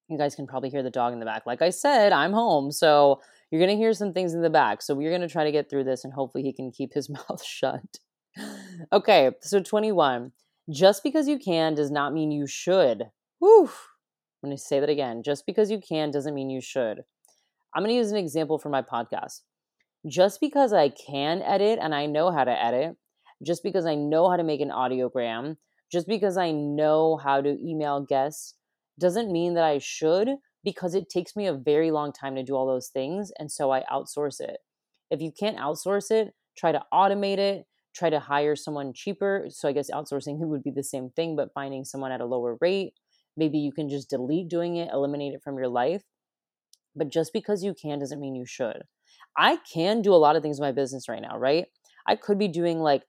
[0.08, 1.44] You guys can probably hear the dog in the back.
[1.46, 2.72] Like I said, I'm home.
[2.72, 4.82] So you're going to hear some things in the back.
[4.82, 7.08] So we're going to try to get through this and hopefully he can keep his
[7.10, 7.98] mouth shut.
[8.92, 10.32] okay, so 21.
[10.70, 13.04] Just because you can does not mean you should.
[13.38, 13.70] Whew.
[14.42, 15.22] I'm going to say that again.
[15.22, 17.02] Just because you can doesn't mean you should.
[17.74, 19.40] I'm going to use an example for my podcast.
[20.06, 22.96] Just because I can edit and I know how to edit,
[23.44, 25.56] just because I know how to make an audiogram,
[25.90, 28.54] just because I know how to email guests,
[28.98, 30.28] doesn't mean that I should
[30.64, 33.30] because it takes me a very long time to do all those things.
[33.38, 34.58] And so I outsource it.
[35.10, 39.46] If you can't outsource it, try to automate it, try to hire someone cheaper.
[39.48, 42.58] So I guess outsourcing would be the same thing, but finding someone at a lower
[42.60, 42.94] rate.
[43.36, 46.02] Maybe you can just delete doing it, eliminate it from your life.
[46.96, 48.82] But just because you can doesn't mean you should.
[49.36, 51.66] I can do a lot of things in my business right now, right?
[52.06, 53.04] I could be doing like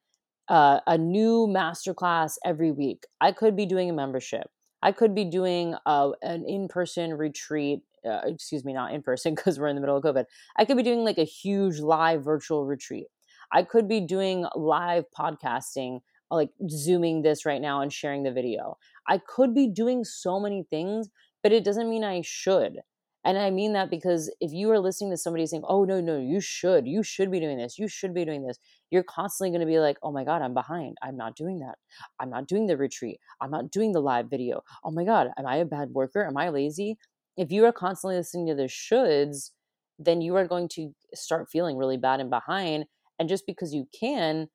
[0.48, 3.04] uh, a new masterclass every week.
[3.20, 4.48] I could be doing a membership.
[4.82, 7.80] I could be doing uh, an in person retreat.
[8.04, 10.24] Uh, excuse me, not in person because we're in the middle of COVID.
[10.56, 13.06] I could be doing like a huge live virtual retreat.
[13.52, 16.00] I could be doing live podcasting,
[16.30, 18.78] like zooming this right now and sharing the video.
[19.08, 21.08] I could be doing so many things,
[21.42, 22.80] but it doesn't mean I should.
[23.24, 26.18] And I mean that because if you are listening to somebody saying, oh, no, no,
[26.18, 28.58] you should, you should be doing this, you should be doing this,
[28.90, 30.96] you're constantly going to be like, oh my God, I'm behind.
[31.02, 31.74] I'm not doing that.
[32.18, 33.20] I'm not doing the retreat.
[33.40, 34.62] I'm not doing the live video.
[34.84, 36.26] Oh my God, am I a bad worker?
[36.26, 36.96] Am I lazy?
[37.36, 39.50] If you are constantly listening to the shoulds,
[39.98, 42.86] then you are going to start feeling really bad and behind.
[43.18, 44.48] And just because you can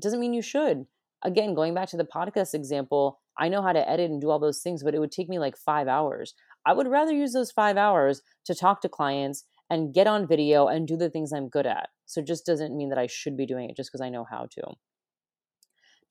[0.00, 0.86] doesn't mean you should.
[1.22, 4.38] Again, going back to the podcast example, I know how to edit and do all
[4.38, 6.34] those things, but it would take me like five hours.
[6.66, 10.66] I would rather use those five hours to talk to clients and get on video
[10.66, 11.88] and do the things I'm good at.
[12.04, 14.24] So it just doesn't mean that I should be doing it just because I know
[14.28, 14.62] how to.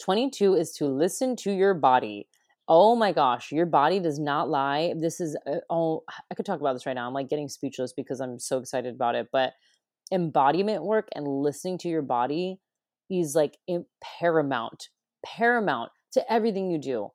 [0.01, 2.27] 22 is to listen to your body.
[2.67, 4.93] Oh my gosh, your body does not lie.
[4.97, 7.07] This is, uh, oh, I could talk about this right now.
[7.07, 9.27] I'm like getting speechless because I'm so excited about it.
[9.31, 9.53] But
[10.11, 12.59] embodiment work and listening to your body
[13.09, 13.57] is like
[14.01, 14.89] paramount,
[15.23, 17.09] paramount to everything you do,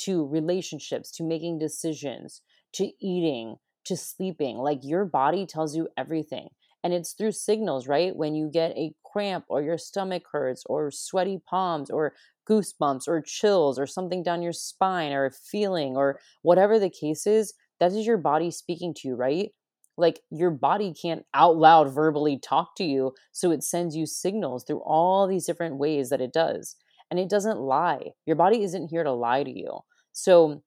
[0.00, 2.42] to relationships, to making decisions,
[2.76, 4.56] to eating, to sleeping.
[4.58, 6.48] Like your body tells you everything.
[6.84, 8.14] And it's through signals, right?
[8.14, 12.12] When you get a cramp or your stomach hurts or sweaty palms or
[12.48, 17.26] goosebumps or chills or something down your spine or a feeling or whatever the case
[17.26, 19.50] is, that is your body speaking to you, right?
[19.96, 23.14] Like your body can't out loud verbally talk to you.
[23.32, 26.76] So it sends you signals through all these different ways that it does.
[27.10, 28.10] And it doesn't lie.
[28.26, 29.80] Your body isn't here to lie to you.
[30.12, 30.62] So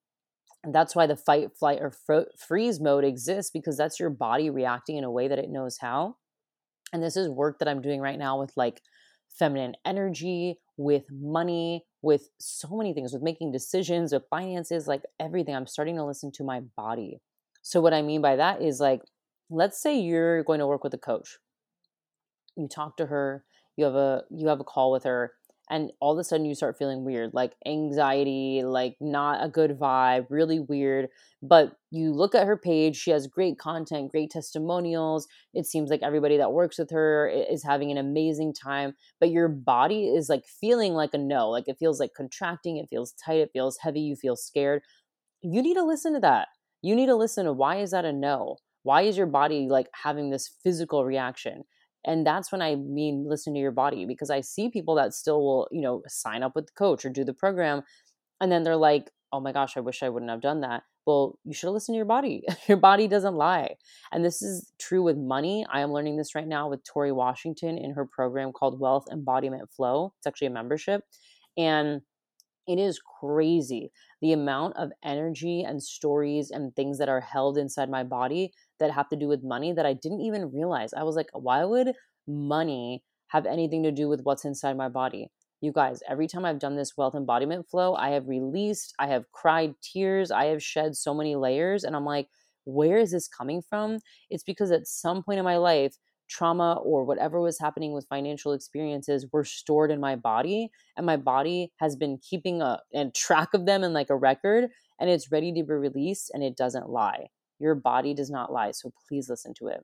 [0.64, 4.49] and that's why the fight, flight, or fro- freeze mode exists because that's your body
[4.49, 6.18] reacting in a way that it knows how.
[6.91, 8.82] And this is work that I'm doing right now with like
[9.30, 15.55] feminine energy, with money, with so many things, with making decisions, with finances, like everything.
[15.55, 17.20] I'm starting to listen to my body.
[17.62, 19.01] So, what I mean by that is like,
[19.49, 21.38] let's say you're going to work with a coach.
[22.57, 23.45] You talk to her,
[23.78, 25.32] you have a you have a call with her
[25.70, 29.78] and all of a sudden you start feeling weird like anxiety like not a good
[29.80, 31.09] vibe really weird
[31.41, 36.01] but you look at her page she has great content great testimonials it seems like
[36.03, 40.45] everybody that works with her is having an amazing time but your body is like
[40.45, 44.01] feeling like a no like it feels like contracting it feels tight it feels heavy
[44.01, 44.82] you feel scared.
[45.41, 46.49] You need to listen to that.
[46.82, 48.57] You need to listen to why is that a no?
[48.84, 51.63] Why is your body like having this physical reaction
[52.06, 55.41] and that's when i mean listen to your body because i see people that still
[55.41, 57.82] will you know sign up with the coach or do the program
[58.41, 60.84] and then they're like oh my gosh i wish i wouldn't have done that.
[61.06, 62.43] Well you should listen to your body.
[62.68, 63.76] Your body doesn't lie.
[64.12, 65.66] And this is true with money.
[65.72, 69.70] I am learning this right now with tori washington in her program called wealth embodiment
[69.72, 70.14] flow.
[70.20, 71.02] It's actually a membership.
[71.58, 72.02] And
[72.68, 73.91] it is crazy
[74.22, 78.91] the amount of energy and stories and things that are held inside my body that
[78.91, 80.93] have to do with money that I didn't even realize.
[80.93, 81.93] I was like, why would
[82.27, 85.30] money have anything to do with what's inside my body?
[85.61, 89.32] You guys, every time I've done this wealth embodiment flow, I have released, I have
[89.32, 91.84] cried tears, I have shed so many layers.
[91.84, 92.30] And I'm like,
[92.63, 93.99] where is this coming from?
[94.30, 95.97] It's because at some point in my life,
[96.30, 101.17] trauma or whatever was happening with financial experiences were stored in my body and my
[101.17, 104.69] body has been keeping a, and track of them in like a record
[104.99, 107.27] and it's ready to be released and it doesn't lie
[107.60, 109.82] your body does not lie so please listen to it.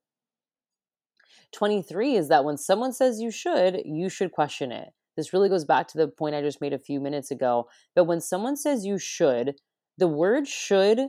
[1.53, 4.89] 23 is that when someone says you should you should question it.
[5.15, 8.03] This really goes back to the point i just made a few minutes ago but
[8.03, 9.55] when someone says you should
[9.97, 10.99] the word should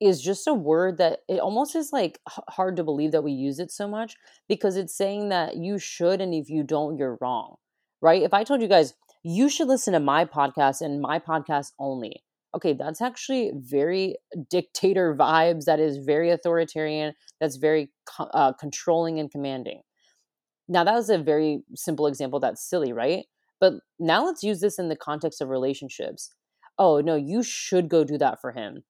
[0.00, 2.18] is just a word that it almost is like
[2.50, 4.14] hard to believe that we use it so much
[4.48, 7.56] because it's saying that you should and if you don't you're wrong
[8.02, 8.22] right?
[8.22, 12.22] If i told you guys you should listen to my podcast and my podcast only
[12.56, 14.16] okay that's actually very
[14.50, 19.82] dictator vibes that is very authoritarian that's very uh, controlling and commanding
[20.68, 23.26] now that was a very simple example that's silly right
[23.60, 26.34] but now let's use this in the context of relationships
[26.78, 28.82] oh no you should go do that for him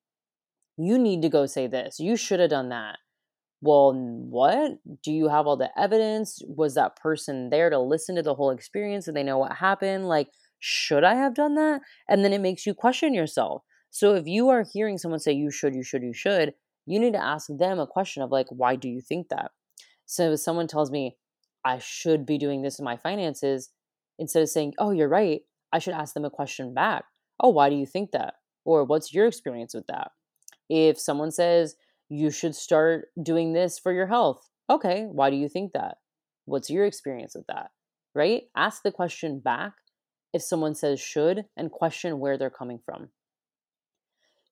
[0.76, 1.98] you need to go say this.
[1.98, 2.98] You should have done that.
[3.62, 4.72] Well, what?
[5.02, 6.42] Do you have all the evidence?
[6.46, 10.08] Was that person there to listen to the whole experience and they know what happened?
[10.08, 10.28] Like,
[10.58, 11.80] should I have done that?
[12.08, 13.62] And then it makes you question yourself.
[13.90, 16.54] So if you are hearing someone say, you should, you should, you should,
[16.86, 19.50] you need to ask them a question of, like, why do you think that?
[20.06, 21.16] So if someone tells me,
[21.64, 23.70] I should be doing this in my finances,
[24.18, 25.40] instead of saying, oh, you're right,
[25.72, 27.04] I should ask them a question back.
[27.40, 28.34] Oh, why do you think that?
[28.64, 30.12] Or what's your experience with that?
[30.68, 31.76] If someone says
[32.08, 35.98] you should start doing this for your health, okay, why do you think that?
[36.44, 37.70] What's your experience with that?
[38.14, 38.44] Right?
[38.56, 39.72] Ask the question back
[40.36, 43.08] if someone says should and question where they're coming from.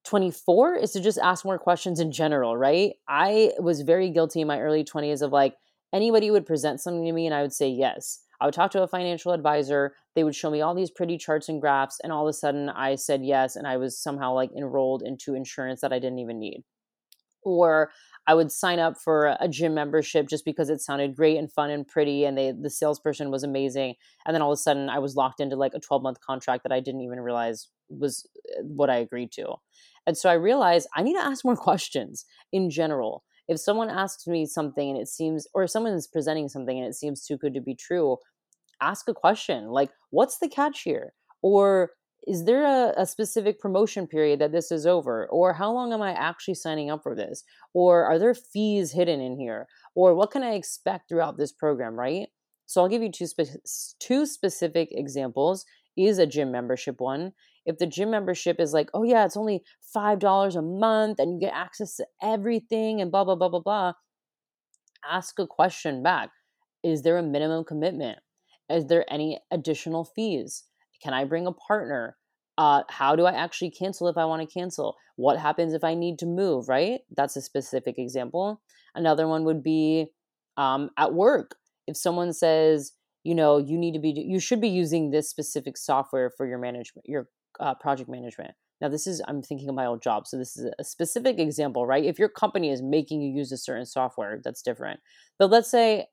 [0.05, 2.95] 24 is to just ask more questions in general, right?
[3.09, 5.55] I was very guilty in my early 20s of like
[5.95, 8.21] anybody would present something to me and I would say yes.
[8.41, 9.95] I would talk to a financial advisor.
[10.15, 12.01] They would show me all these pretty charts and graphs.
[12.03, 13.57] And all of a sudden, I said yes.
[13.57, 16.65] And I was somehow like enrolled into insurance that I didn't even need.
[17.43, 17.91] Or
[18.27, 21.71] I would sign up for a gym membership just because it sounded great and fun
[21.71, 22.25] and pretty.
[22.25, 23.95] And they, the salesperson was amazing.
[24.25, 26.63] And then all of a sudden, I was locked into like a 12 month contract
[26.63, 28.27] that I didn't even realize was
[28.59, 29.57] uh, what I agreed to.
[30.07, 34.27] And so I realized I need to ask more questions in general if someone asks
[34.27, 37.37] me something and it seems or if someone is presenting something and it seems too
[37.37, 38.17] good to be true
[38.81, 41.13] ask a question like what's the catch here
[41.43, 41.91] or
[42.27, 46.03] is there a, a, specific promotion period that this is over or how long am
[46.03, 50.31] i actually signing up for this or are there fees hidden in here or what
[50.31, 52.29] can i expect throughout this program right
[52.67, 55.65] so i'll give you two, spe- two specific examples
[55.97, 57.33] is a gym membership one
[57.67, 59.63] if the gym membership is like, oh yeah, it's only
[59.95, 63.93] $5 a month and you get access to everything and blah, blah, blah, blah, blah,
[65.11, 66.31] ask a question back.
[66.83, 68.19] Is there a minimum commitment?
[68.69, 70.65] Is there any additional fees?
[71.05, 72.17] Can I bring a partner?
[72.57, 74.97] Uh, how do I actually cancel if I want to cancel?
[75.17, 77.01] What happens if I need to move, right?
[77.15, 78.63] That's a specific example.
[78.95, 80.07] Another one would be
[80.57, 81.57] um, at work.
[81.87, 82.93] If someone says,
[83.25, 86.59] you know, you need to be, you should be using this specific software for your
[86.59, 87.29] management, your
[87.61, 88.53] uh, project management.
[88.81, 90.27] Now, this is, I'm thinking of my old job.
[90.27, 92.05] So, this is a specific example, right?
[92.05, 95.01] If your company is making you use a certain software, that's different.
[95.39, 96.07] But let's say,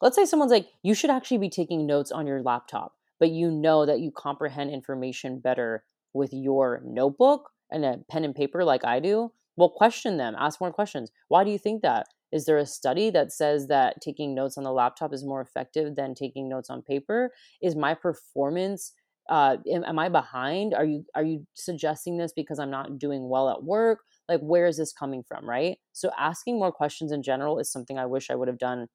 [0.00, 3.50] let's say someone's like, you should actually be taking notes on your laptop, but you
[3.50, 8.84] know that you comprehend information better with your notebook and a pen and paper like
[8.84, 9.32] I do.
[9.56, 11.10] Well, question them, ask more questions.
[11.28, 12.06] Why do you think that?
[12.30, 15.96] Is there a study that says that taking notes on the laptop is more effective
[15.96, 17.32] than taking notes on paper?
[17.62, 18.92] Is my performance
[19.30, 20.72] uh, am, am, I behind?
[20.72, 24.00] Are you are you suggesting this because I'm not doing well at work?
[24.28, 27.98] like where is this coming from right so asking more questions in general is something
[27.98, 28.86] i wish i would have done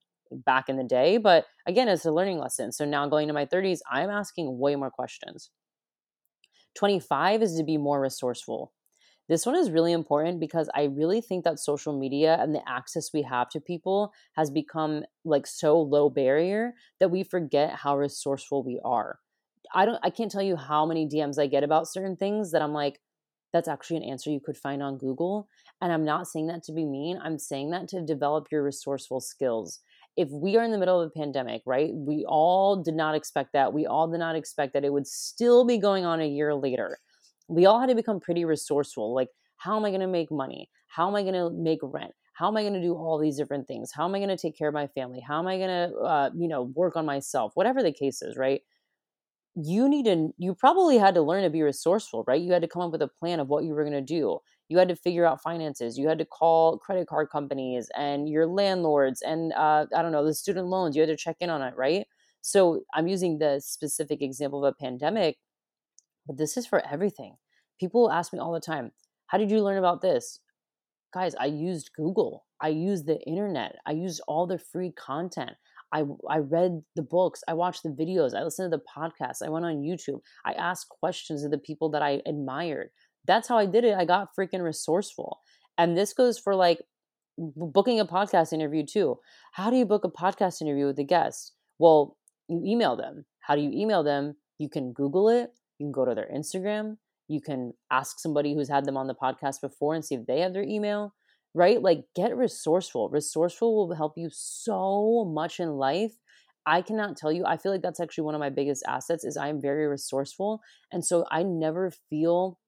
[0.46, 3.46] back in the day but again it's a learning lesson so now going to my
[3.46, 5.50] 30s i'm asking way more questions
[6.76, 8.74] 25 is to be more resourceful
[9.30, 13.14] this one is really important because I really think that social media and the access
[13.14, 18.64] we have to people has become like so low barrier that we forget how resourceful
[18.64, 19.20] we are.
[19.74, 22.62] I don't I can't tell you how many DMs I get about certain things that
[22.62, 23.00] I'm like
[23.54, 25.48] that's actually an answer you could find on Google
[25.82, 27.20] and I'm not saying that to be mean.
[27.24, 29.80] I'm saying that to develop your resourceful skills.
[30.16, 31.92] If we are in the middle of a pandemic, right?
[31.94, 33.74] We all did not expect that.
[33.74, 37.00] We all did not expect that it would still be going on a year later
[37.48, 39.14] we all had to become pretty resourceful.
[39.14, 40.70] Like, how am I going to make money?
[40.88, 42.12] How am I going to make rent?
[42.34, 43.92] How am I going to do all these different things?
[43.94, 45.20] How am I going to take care of my family?
[45.20, 47.52] How am I going to, uh, you know, work on myself?
[47.56, 48.62] Whatever the case is, right?
[49.56, 52.42] You need to, you probably had to learn to be resourceful, right?
[52.42, 54.40] You had to come up with a plan of what you were going to do.
[54.74, 55.98] You had to figure out finances.
[55.98, 60.26] You had to call credit card companies and your landlords and, uh, I don't know,
[60.26, 60.96] the student loans.
[60.96, 62.08] You had to check in on it, right?
[62.42, 65.38] So I'm using the specific example of a pandemic
[66.28, 67.36] but this is for everything.
[67.80, 68.92] People ask me all the time,
[69.28, 70.40] How did you learn about this?
[71.14, 72.46] Guys, I used Google.
[72.62, 73.76] I used the internet.
[73.86, 75.52] I used all the free content.
[75.92, 77.44] I, I read the books.
[77.48, 78.34] I watched the videos.
[78.34, 79.46] I listened to the podcasts.
[79.46, 80.22] I went on YouTube.
[80.44, 82.90] I asked questions of the people that I admired.
[83.26, 83.96] That's how I did it.
[83.96, 85.40] I got freaking resourceful.
[85.78, 86.82] And this goes for like
[87.38, 89.20] booking a podcast interview too.
[89.54, 91.54] How do you book a podcast interview with a guest?
[91.80, 92.18] Well,
[92.48, 93.26] you email them.
[93.40, 94.36] How do you email them?
[94.60, 95.52] You can Google it
[95.84, 96.98] you can go to their Instagram.
[97.28, 100.40] You can ask somebody who's had them on the podcast before and see if they
[100.42, 101.14] have their email,
[101.54, 101.82] right?
[101.82, 103.10] Like get resourceful.
[103.10, 106.14] Resourceful will help you so much in life.
[106.66, 107.46] I cannot tell you.
[107.46, 110.62] I feel like that's actually one of my biggest assets is I'm very resourceful.
[110.92, 112.60] And so I never feel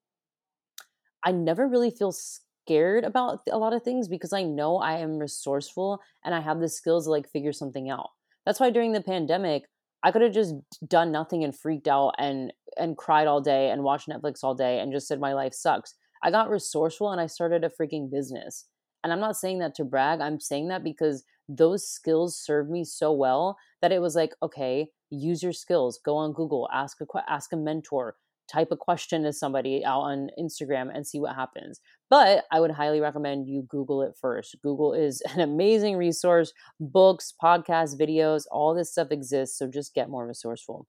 [1.25, 5.17] I never really feel scared about a lot of things because I know I am
[5.17, 8.09] resourceful and I have the skills to like figure something out.
[8.45, 9.63] That's why during the pandemic,
[10.03, 10.53] I could have just
[10.87, 14.79] done nothing and freaked out and and cried all day and watched Netflix all day
[14.79, 15.95] and just said my life sucks.
[16.21, 18.65] I got resourceful and I started a freaking business.
[19.03, 20.21] And I'm not saying that to brag.
[20.21, 24.87] I'm saying that because those skills served me so well that it was like, okay,
[25.09, 25.99] use your skills.
[26.03, 28.15] Go on Google, ask a ask a mentor,
[28.47, 31.81] type a question to somebody out on Instagram and see what happens.
[32.09, 34.55] But I would highly recommend you Google it first.
[34.61, 36.53] Google is an amazing resource.
[36.79, 39.57] Books, podcasts, videos, all this stuff exists.
[39.57, 40.87] So just get more resourceful.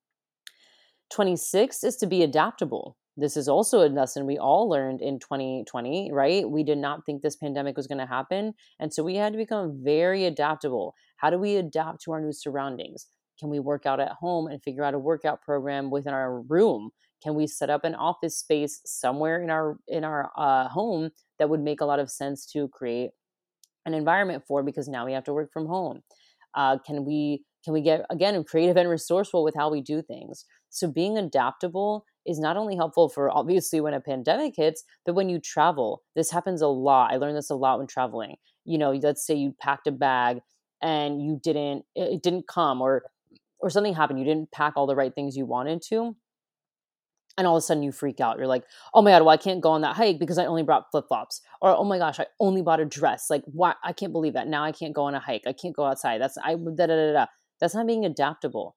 [1.10, 2.96] 26 is to be adaptable.
[3.18, 6.48] This is also a lesson we all learned in 2020, right?
[6.48, 8.52] We did not think this pandemic was going to happen.
[8.78, 10.94] And so we had to become very adaptable.
[11.16, 13.06] How do we adapt to our new surroundings?
[13.40, 16.90] Can we work out at home and figure out a workout program within our room?
[17.26, 21.10] Can we set up an office space somewhere in our in our uh, home
[21.40, 23.10] that would make a lot of sense to create
[23.84, 24.62] an environment for?
[24.62, 26.02] Because now we have to work from home.
[26.54, 30.44] Uh, can we can we get again creative and resourceful with how we do things?
[30.70, 35.28] So being adaptable is not only helpful for obviously when a pandemic hits, but when
[35.28, 36.04] you travel.
[36.14, 37.12] This happens a lot.
[37.12, 38.36] I learned this a lot when traveling.
[38.64, 40.42] You know, let's say you packed a bag
[40.80, 43.02] and you didn't it didn't come or
[43.58, 46.14] or something happened, you didn't pack all the right things you wanted to
[47.36, 48.38] and all of a sudden you freak out.
[48.38, 48.64] You're like,
[48.94, 51.06] oh my God, well, I can't go on that hike because I only brought flip
[51.08, 51.42] flops.
[51.60, 53.26] Or, oh my gosh, I only bought a dress.
[53.28, 53.74] Like, why?
[53.84, 54.48] I can't believe that.
[54.48, 55.42] Now I can't go on a hike.
[55.46, 56.20] I can't go outside.
[56.20, 57.26] That's, I, da da da da.
[57.60, 58.76] That's not being adaptable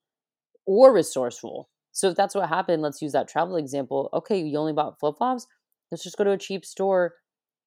[0.65, 1.69] or resourceful.
[1.91, 4.09] So if that's what happened, let's use that travel example.
[4.13, 5.47] Okay, you only bought flip flops.
[5.91, 7.15] Let's just go to a cheap store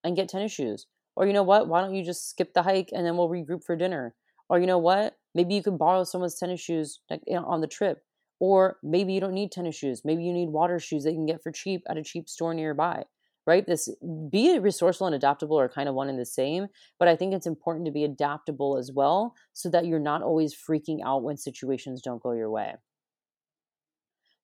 [0.04, 0.86] and get tennis shoes.
[1.16, 1.68] Or you know what?
[1.68, 4.14] Why don't you just skip the hike and then we'll regroup for dinner?
[4.48, 5.16] Or you know what?
[5.34, 7.00] Maybe you could borrow someone's tennis shoes
[7.30, 7.98] on the trip
[8.42, 10.02] or maybe you don't need tennis shoes.
[10.04, 12.52] Maybe you need water shoes that you can get for cheap at a cheap store
[12.52, 13.04] nearby.
[13.46, 13.64] Right?
[13.64, 13.88] This
[14.30, 16.66] be resourceful and adaptable are kind of one and the same,
[16.98, 20.56] but I think it's important to be adaptable as well so that you're not always
[20.56, 22.74] freaking out when situations don't go your way.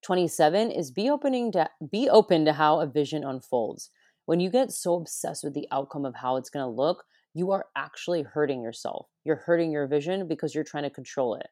[0.03, 3.91] 27 is be opening to be open to how a vision unfolds.
[4.27, 7.03] When you get so obsessed with the outcome of how it's going to look,
[7.35, 9.09] you are actually hurting yourself.
[9.25, 11.49] You're hurting your vision because you're trying to control it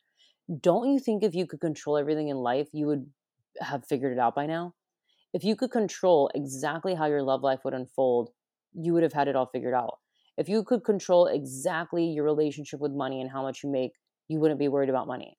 [0.60, 3.10] don't you think if you could control everything in life, you would
[3.60, 4.74] have figured it out by now?
[5.32, 8.30] If you could control exactly how your love life would unfold,
[8.74, 9.98] you would have had it all figured out.
[10.38, 13.92] If you could control exactly your relationship with money and how much you make,
[14.28, 15.38] you wouldn't be worried about money.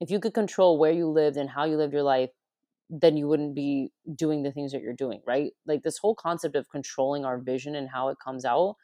[0.00, 2.30] If you could control where you lived and how you lived your life,
[2.90, 5.52] then you wouldn't be doing the things that you're doing, right?
[5.66, 8.76] Like this whole concept of controlling our vision and how it comes out,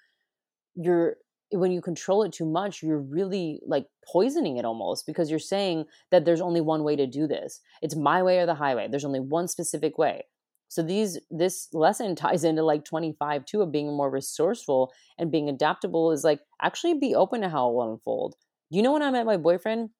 [0.74, 1.16] you're
[1.50, 5.84] when you control it too much, you're really like poisoning it almost because you're saying
[6.10, 7.60] that there's only one way to do this.
[7.82, 8.88] It's my way or the highway.
[8.90, 10.24] There's only one specific way.
[10.68, 15.48] So these this lesson ties into like 25 too of being more resourceful and being
[15.48, 18.34] adaptable is like actually be open to how it will unfold.
[18.70, 19.90] You know when I met my boyfriend,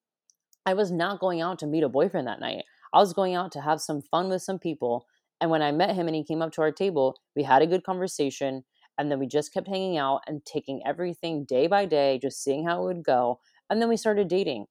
[0.65, 2.63] I was not going out to meet a boyfriend that night.
[2.93, 5.05] I was going out to have some fun with some people.
[5.39, 7.67] And when I met him and he came up to our table, we had a
[7.67, 8.63] good conversation.
[8.97, 12.65] And then we just kept hanging out and taking everything day by day, just seeing
[12.65, 13.39] how it would go.
[13.69, 14.65] And then we started dating.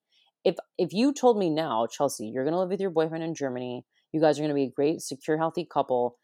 [0.44, 3.84] If if you told me now, Chelsea, you're gonna live with your boyfriend in Germany,
[4.12, 6.18] you guys are gonna be a great, secure, healthy couple,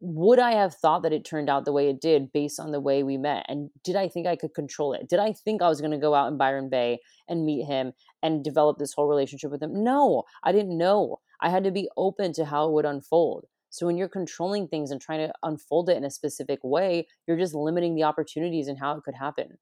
[0.00, 2.80] would I have thought that it turned out the way it did based on the
[2.80, 3.46] way we met?
[3.48, 5.08] And did I think I could control it?
[5.08, 7.92] Did I think I was going to go out in Byron Bay and meet him
[8.22, 9.82] and develop this whole relationship with him?
[9.82, 11.20] No, I didn't know.
[11.40, 13.46] I had to be open to how it would unfold.
[13.76, 17.38] So when you're controlling things and trying to unfold it in a specific way, you're
[17.38, 19.58] just limiting the opportunities and how it could happen.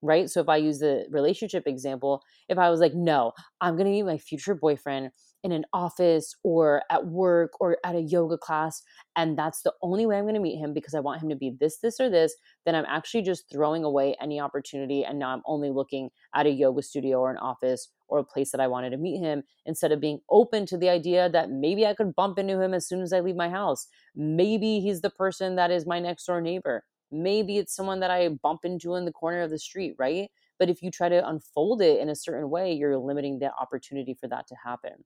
[0.00, 0.30] Right.
[0.30, 3.90] So if I use the relationship example, if I was like, no, I'm going to
[3.90, 5.10] meet my future boyfriend
[5.44, 8.82] in an office or at work or at a yoga class
[9.14, 11.36] and that's the only way I'm going to meet him because I want him to
[11.36, 12.34] be this this or this
[12.66, 16.50] then I'm actually just throwing away any opportunity and now I'm only looking at a
[16.50, 19.92] yoga studio or an office or a place that I wanted to meet him instead
[19.92, 23.02] of being open to the idea that maybe I could bump into him as soon
[23.02, 23.86] as I leave my house.
[24.16, 26.84] Maybe he's the person that is my next door neighbor.
[27.12, 30.30] Maybe it's someone that I bump into in the corner of the street right?
[30.58, 34.14] But if you try to unfold it in a certain way you're limiting the opportunity
[34.14, 35.04] for that to happen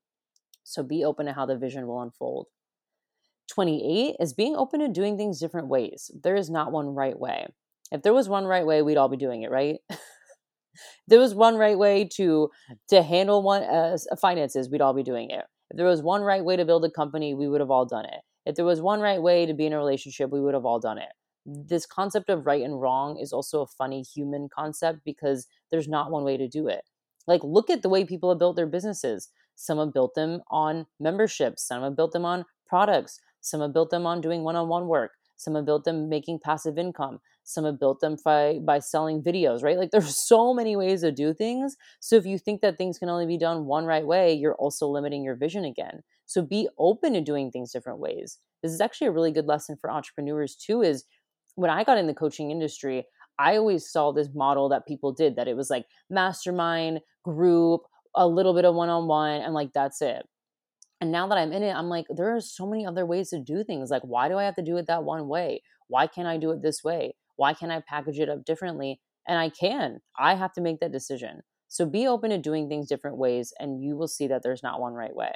[0.72, 2.46] so be open to how the vision will unfold.
[3.50, 6.10] 28 is being open to doing things different ways.
[6.22, 7.48] There is not one right way.
[7.90, 9.78] If there was one right way, we'd all be doing it, right?
[11.08, 12.48] there was one right way to
[12.88, 15.44] to handle one uh, finances, we'd all be doing it.
[15.70, 18.06] If there was one right way to build a company, we would have all done
[18.06, 18.20] it.
[18.46, 20.80] If there was one right way to be in a relationship, we would have all
[20.80, 21.10] done it.
[21.44, 26.10] This concept of right and wrong is also a funny human concept because there's not
[26.10, 26.82] one way to do it.
[27.26, 29.28] Like, look at the way people have built their businesses.
[29.54, 31.66] Some have built them on memberships.
[31.66, 33.20] Some have built them on products.
[33.40, 35.12] Some have built them on doing one on one work.
[35.36, 37.18] Some have built them making passive income.
[37.44, 39.76] Some have built them by, by selling videos, right?
[39.76, 41.76] Like there's so many ways to do things.
[42.00, 44.86] So if you think that things can only be done one right way, you're also
[44.86, 46.02] limiting your vision again.
[46.26, 48.38] So be open to doing things different ways.
[48.62, 51.04] This is actually a really good lesson for entrepreneurs too is
[51.56, 53.04] when I got in the coaching industry,
[53.38, 57.82] I always saw this model that people did that it was like mastermind, group,
[58.14, 60.26] a little bit of one on one, and like that's it.
[61.00, 63.40] And now that I'm in it, I'm like, there are so many other ways to
[63.40, 63.90] do things.
[63.90, 65.62] Like, why do I have to do it that one way?
[65.88, 67.16] Why can't I do it this way?
[67.36, 69.00] Why can't I package it up differently?
[69.26, 70.00] And I can.
[70.18, 71.40] I have to make that decision.
[71.68, 74.80] So be open to doing things different ways, and you will see that there's not
[74.80, 75.32] one right way.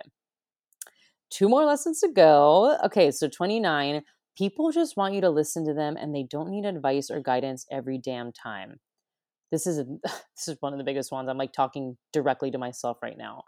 [1.30, 2.78] Two more lessons to go.
[2.84, 4.02] Okay, so 29.
[4.36, 7.66] People just want you to listen to them and they don't need advice or guidance
[7.70, 8.78] every damn time
[9.50, 11.28] this is a, this is one of the biggest ones.
[11.28, 13.44] I'm like talking directly to myself right now.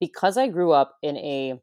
[0.00, 1.60] Because I grew up in a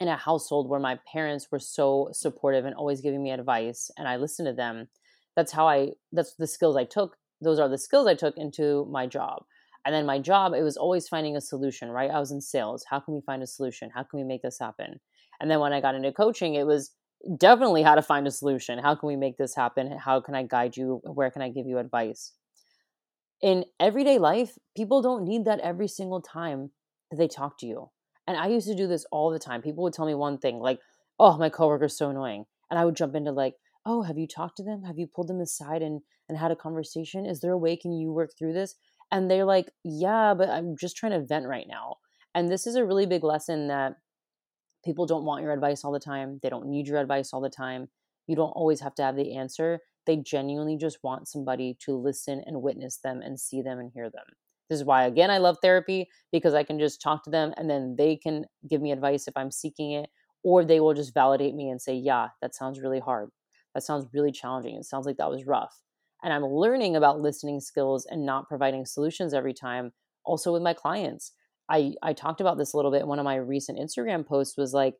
[0.00, 4.06] in a household where my parents were so supportive and always giving me advice and
[4.06, 4.88] I listened to them,
[5.34, 7.16] that's how I that's the skills I took.
[7.40, 9.44] Those are the skills I took into my job.
[9.84, 12.10] And then my job, it was always finding a solution, right?
[12.10, 12.84] I was in sales.
[12.90, 13.90] How can we find a solution?
[13.94, 15.00] How can we make this happen?
[15.40, 16.92] And then when I got into coaching, it was
[17.38, 18.78] definitely how to find a solution.
[18.78, 19.96] How can we make this happen?
[19.96, 21.00] How can I guide you?
[21.04, 22.32] Where can I give you advice?
[23.40, 26.70] In everyday life, people don't need that every single time
[27.10, 27.90] that they talk to you.
[28.26, 29.62] And I used to do this all the time.
[29.62, 30.80] People would tell me one thing, like,
[31.18, 32.44] oh, my coworker's so annoying.
[32.70, 33.54] And I would jump into like,
[33.86, 34.82] oh, have you talked to them?
[34.82, 37.24] Have you pulled them aside and, and had a conversation?
[37.24, 38.74] Is there a way can you work through this?
[39.10, 41.96] And they're like, yeah, but I'm just trying to vent right now.
[42.34, 43.94] And this is a really big lesson that
[44.84, 46.38] people don't want your advice all the time.
[46.42, 47.88] They don't need your advice all the time.
[48.26, 49.80] You don't always have to have the answer.
[50.08, 54.10] They genuinely just want somebody to listen and witness them and see them and hear
[54.10, 54.24] them.
[54.70, 57.68] This is why, again, I love therapy because I can just talk to them and
[57.70, 60.08] then they can give me advice if I'm seeking it,
[60.42, 63.28] or they will just validate me and say, Yeah, that sounds really hard.
[63.74, 64.76] That sounds really challenging.
[64.76, 65.82] It sounds like that was rough.
[66.22, 69.92] And I'm learning about listening skills and not providing solutions every time,
[70.24, 71.32] also with my clients.
[71.68, 73.06] I, I talked about this a little bit.
[73.06, 74.94] One of my recent Instagram posts was like,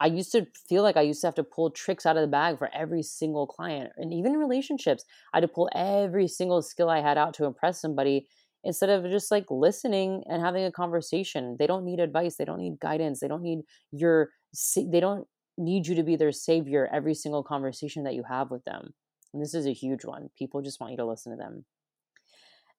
[0.00, 2.28] I used to feel like I used to have to pull tricks out of the
[2.28, 3.92] bag for every single client.
[3.96, 7.44] And even in relationships, I had to pull every single skill I had out to
[7.44, 8.28] impress somebody
[8.64, 11.56] instead of just like listening and having a conversation.
[11.58, 13.60] They don't need advice, they don't need guidance, they don't need
[13.90, 14.30] your
[14.76, 15.26] they don't
[15.58, 18.94] need you to be their savior every single conversation that you have with them.
[19.32, 20.30] And this is a huge one.
[20.38, 21.64] People just want you to listen to them.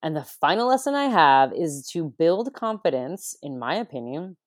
[0.01, 4.37] And the final lesson I have is to build confidence, in my opinion,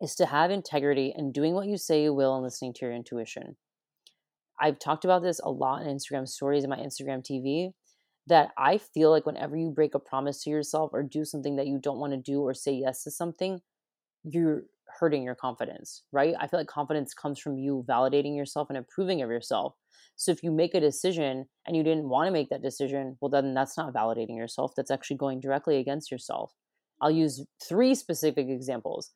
[0.00, 2.94] is to have integrity and doing what you say you will and listening to your
[2.94, 3.56] intuition.
[4.60, 7.72] I've talked about this a lot in Instagram stories and my Instagram TV
[8.26, 11.66] that I feel like whenever you break a promise to yourself or do something that
[11.66, 13.60] you don't want to do or say yes to something,
[14.24, 14.64] you're
[15.00, 16.34] hurting your confidence, right?
[16.38, 19.74] I feel like confidence comes from you validating yourself and approving of yourself.
[20.16, 23.30] So if you make a decision and you didn't want to make that decision, well,
[23.30, 24.72] then that's not validating yourself.
[24.76, 26.52] That's actually going directly against yourself.
[27.00, 29.12] I'll use three specific examples.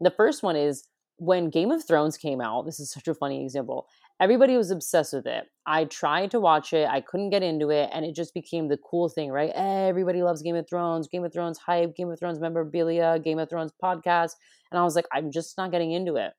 [0.00, 0.84] The first one is
[1.16, 2.64] when Game of Thrones came out.
[2.64, 3.86] This is such a funny example.
[4.20, 5.44] Everybody was obsessed with it.
[5.66, 8.78] I tried to watch it, I couldn't get into it, and it just became the
[8.78, 9.52] cool thing, right?
[9.54, 13.48] Everybody loves Game of Thrones, Game of Thrones hype, Game of Thrones memorabilia, Game of
[13.48, 14.32] Thrones podcast.
[14.70, 16.32] And I was like, I'm just not getting into it.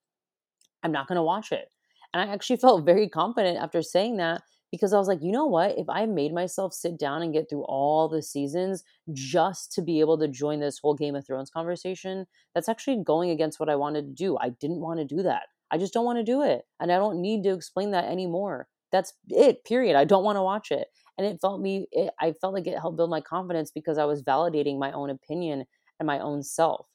[0.84, 1.69] I'm not going to watch it.
[2.14, 4.41] And I actually felt very confident after saying that
[4.72, 5.78] because I was like, you know what?
[5.78, 8.84] If I made myself sit down and get through all the seasons
[9.14, 13.30] just to be able to join this whole Game of Thrones conversation, that's actually going
[13.30, 14.38] against what I wanted to do.
[14.38, 15.44] I didn't want to do that.
[15.72, 16.64] I just don't want to do it.
[16.80, 18.68] And I don't need to explain that anymore.
[18.91, 19.96] That's it, period.
[19.96, 20.88] I don't want to watch it.
[21.18, 24.06] And it felt me, it, I felt like it helped build my confidence because I
[24.06, 25.66] was validating my own opinion
[26.00, 26.88] and my own self.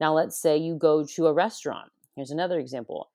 [0.00, 1.90] Now, let's say you go to a restaurant.
[2.16, 3.10] Here's another example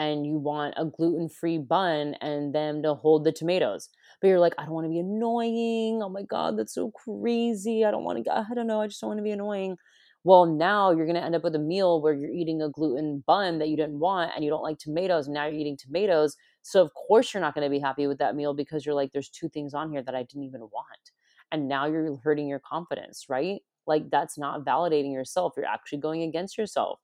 [0.00, 3.90] and you want a gluten free bun and them to hold the tomatoes.
[4.22, 6.00] But you're like, I don't want to be annoying.
[6.02, 7.84] Oh my God, that's so crazy.
[7.84, 8.80] I don't want to, I don't know.
[8.80, 9.76] I just don't want to be annoying.
[10.24, 13.22] Well, now you're going to end up with a meal where you're eating a gluten
[13.26, 15.26] bun that you didn't want and you don't like tomatoes.
[15.26, 16.34] And now you're eating tomatoes.
[16.62, 19.12] So, of course, you're not going to be happy with that meal because you're like,
[19.12, 21.10] there's two things on here that I didn't even want.
[21.52, 23.60] And now you're hurting your confidence, right?
[23.86, 25.54] Like, that's not validating yourself.
[25.58, 27.00] You're actually going against yourself.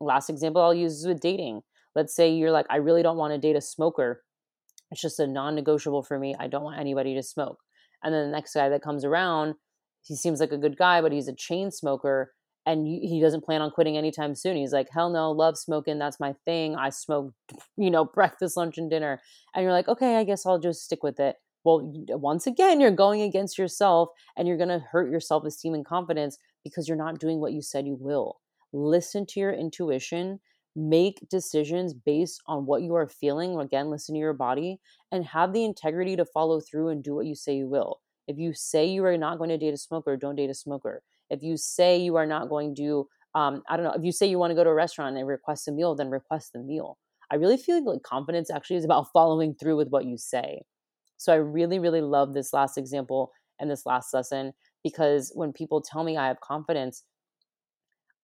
[0.00, 1.62] Last example I'll use is with dating
[1.94, 4.22] let's say you're like, I really don't want to date a smoker.
[4.90, 6.34] It's just a non negotiable for me.
[6.38, 7.58] I don't want anybody to smoke.
[8.02, 9.54] And then the next guy that comes around,
[10.02, 12.32] he seems like a good guy, but he's a chain smoker
[12.66, 14.56] and he doesn't plan on quitting anytime soon.
[14.56, 15.98] He's like, hell no, love smoking.
[15.98, 16.76] That's my thing.
[16.76, 17.32] I smoke,
[17.76, 19.20] you know, breakfast, lunch, and dinner.
[19.54, 21.36] And you're like, okay, I guess I'll just stick with it.
[21.64, 25.44] Well, uh, once again, you're going against yourself and you're going to hurt your self
[25.44, 28.40] esteem and confidence because you're not doing what you said you will.
[28.72, 30.40] Listen to your intuition
[30.76, 33.58] make decisions based on what you are feeling.
[33.58, 34.78] Again, listen to your body
[35.10, 38.00] and have the integrity to follow through and do what you say you will.
[38.28, 41.02] If you say you are not going to date a smoker, don't date a smoker.
[41.30, 44.26] If you say you are not going to, um, I don't know, if you say
[44.26, 46.98] you want to go to a restaurant and request a meal, then request the meal.
[47.30, 50.62] I really feel like confidence actually is about following through with what you say.
[51.16, 54.52] So I really, really love this last example and this last lesson
[54.82, 57.04] because when people tell me I have confidence,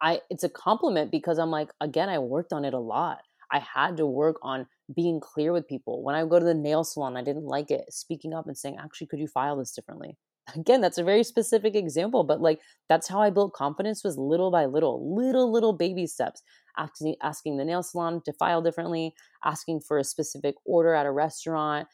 [0.01, 3.19] I it's a compliment because I'm like, again, I worked on it a lot.
[3.51, 6.03] I had to work on being clear with people.
[6.03, 7.93] When I go to the nail salon, I didn't like it.
[7.93, 10.17] Speaking up and saying, actually, could you file this differently?
[10.55, 14.51] Again, that's a very specific example, but like that's how I built confidence was little
[14.51, 16.43] by little, little, little baby steps.
[16.79, 19.15] Asking, asking the nail salon to file differently,
[19.45, 21.89] asking for a specific order at a restaurant,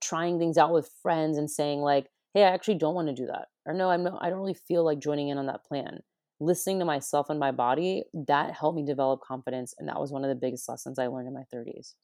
[0.00, 3.26] trying things out with friends and saying like, hey, I actually don't want to do
[3.26, 3.48] that.
[3.66, 6.00] Or no, I'm not, I don't really feel like joining in on that plan
[6.40, 9.74] listening to myself and my body, that helped me develop confidence.
[9.78, 11.94] And that was one of the biggest lessons I learned in my 30s.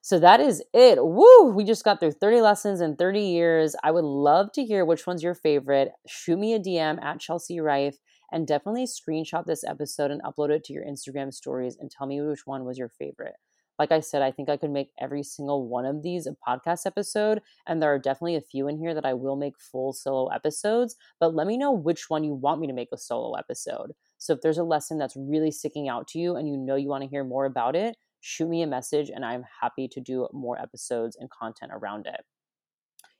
[0.00, 1.04] So that is it.
[1.04, 1.50] Woo!
[1.50, 3.74] We just got through 30 lessons in 30 years.
[3.82, 5.90] I would love to hear which one's your favorite.
[6.06, 7.98] Shoot me a DM at Chelsea Rife
[8.30, 12.20] and definitely screenshot this episode and upload it to your Instagram stories and tell me
[12.20, 13.34] which one was your favorite
[13.78, 16.86] like I said, I think I could make every single one of these a podcast
[16.86, 17.42] episode.
[17.66, 20.96] And there are definitely a few in here that I will make full solo episodes.
[21.20, 23.92] But let me know which one you want me to make a solo episode.
[24.18, 26.88] So if there's a lesson that's really sticking out to you and you know you
[26.88, 30.28] want to hear more about it, shoot me a message and I'm happy to do
[30.32, 32.24] more episodes and content around it.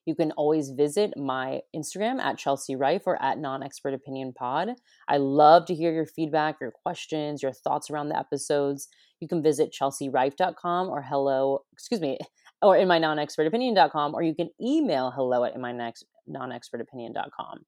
[0.07, 4.71] You can always visit my Instagram at Chelsea Rife or at Non Expert Opinion Pod.
[5.09, 8.89] I love to hear your feedback, your questions, your thoughts around the episodes.
[9.21, 12.19] You can visit chelsearife.com or hello, excuse me,
[12.63, 17.61] or in my non-expert-opinion.com, or you can email hello at in my next non-expert-opinion.com.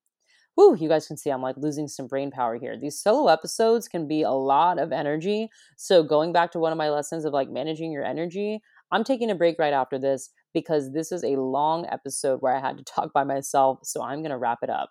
[0.55, 2.77] Whew, you guys can see I'm like losing some brain power here.
[2.77, 5.49] These solo episodes can be a lot of energy.
[5.77, 8.61] So going back to one of my lessons of like managing your energy,
[8.91, 12.61] I'm taking a break right after this because this is a long episode where I
[12.61, 13.81] had to talk by myself.
[13.85, 14.91] So I'm going to wrap it up.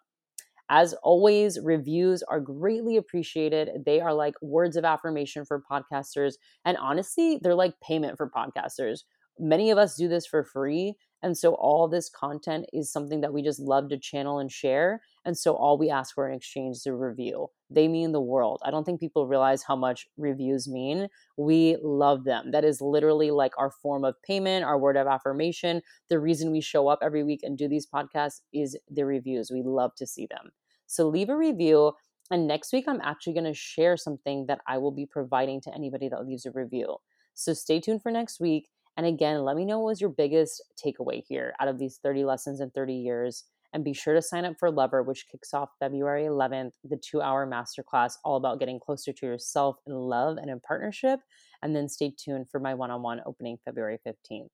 [0.70, 3.70] As always, reviews are greatly appreciated.
[3.86, 6.34] They are like words of affirmation for podcasters.
[6.66, 9.00] And honestly, they're like payment for podcasters.
[9.40, 10.96] Many of us do this for free.
[11.24, 15.02] And so all this content is something that we just love to channel and share.
[15.26, 17.48] And so all we ask for in exchange is a review.
[17.70, 18.62] They mean the world.
[18.64, 21.08] I don't think people realize how much reviews mean.
[21.36, 22.52] We love them.
[22.52, 25.82] That is literally like our form of payment, our word of affirmation.
[26.10, 29.52] The reason we show up every week and do these podcasts is the reviews.
[29.52, 30.52] We love to see them.
[30.86, 31.94] So leave a review.
[32.30, 35.74] And next week, I'm actually going to share something that I will be providing to
[35.74, 36.98] anybody that leaves a review.
[37.34, 38.70] So stay tuned for next week.
[38.98, 42.26] And again, let me know what was your biggest takeaway here out of these 30
[42.26, 43.46] lessons in 30 years.
[43.74, 47.22] And be sure to sign up for Lover, which kicks off February 11th, the two
[47.22, 51.20] hour masterclass all about getting closer to yourself in love and in partnership.
[51.62, 54.50] And then stay tuned for my one on one opening February 15th.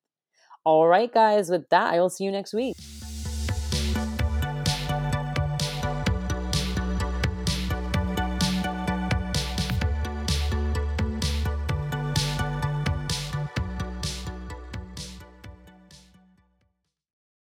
[0.65, 2.76] All right, guys, with that, I will see you next week.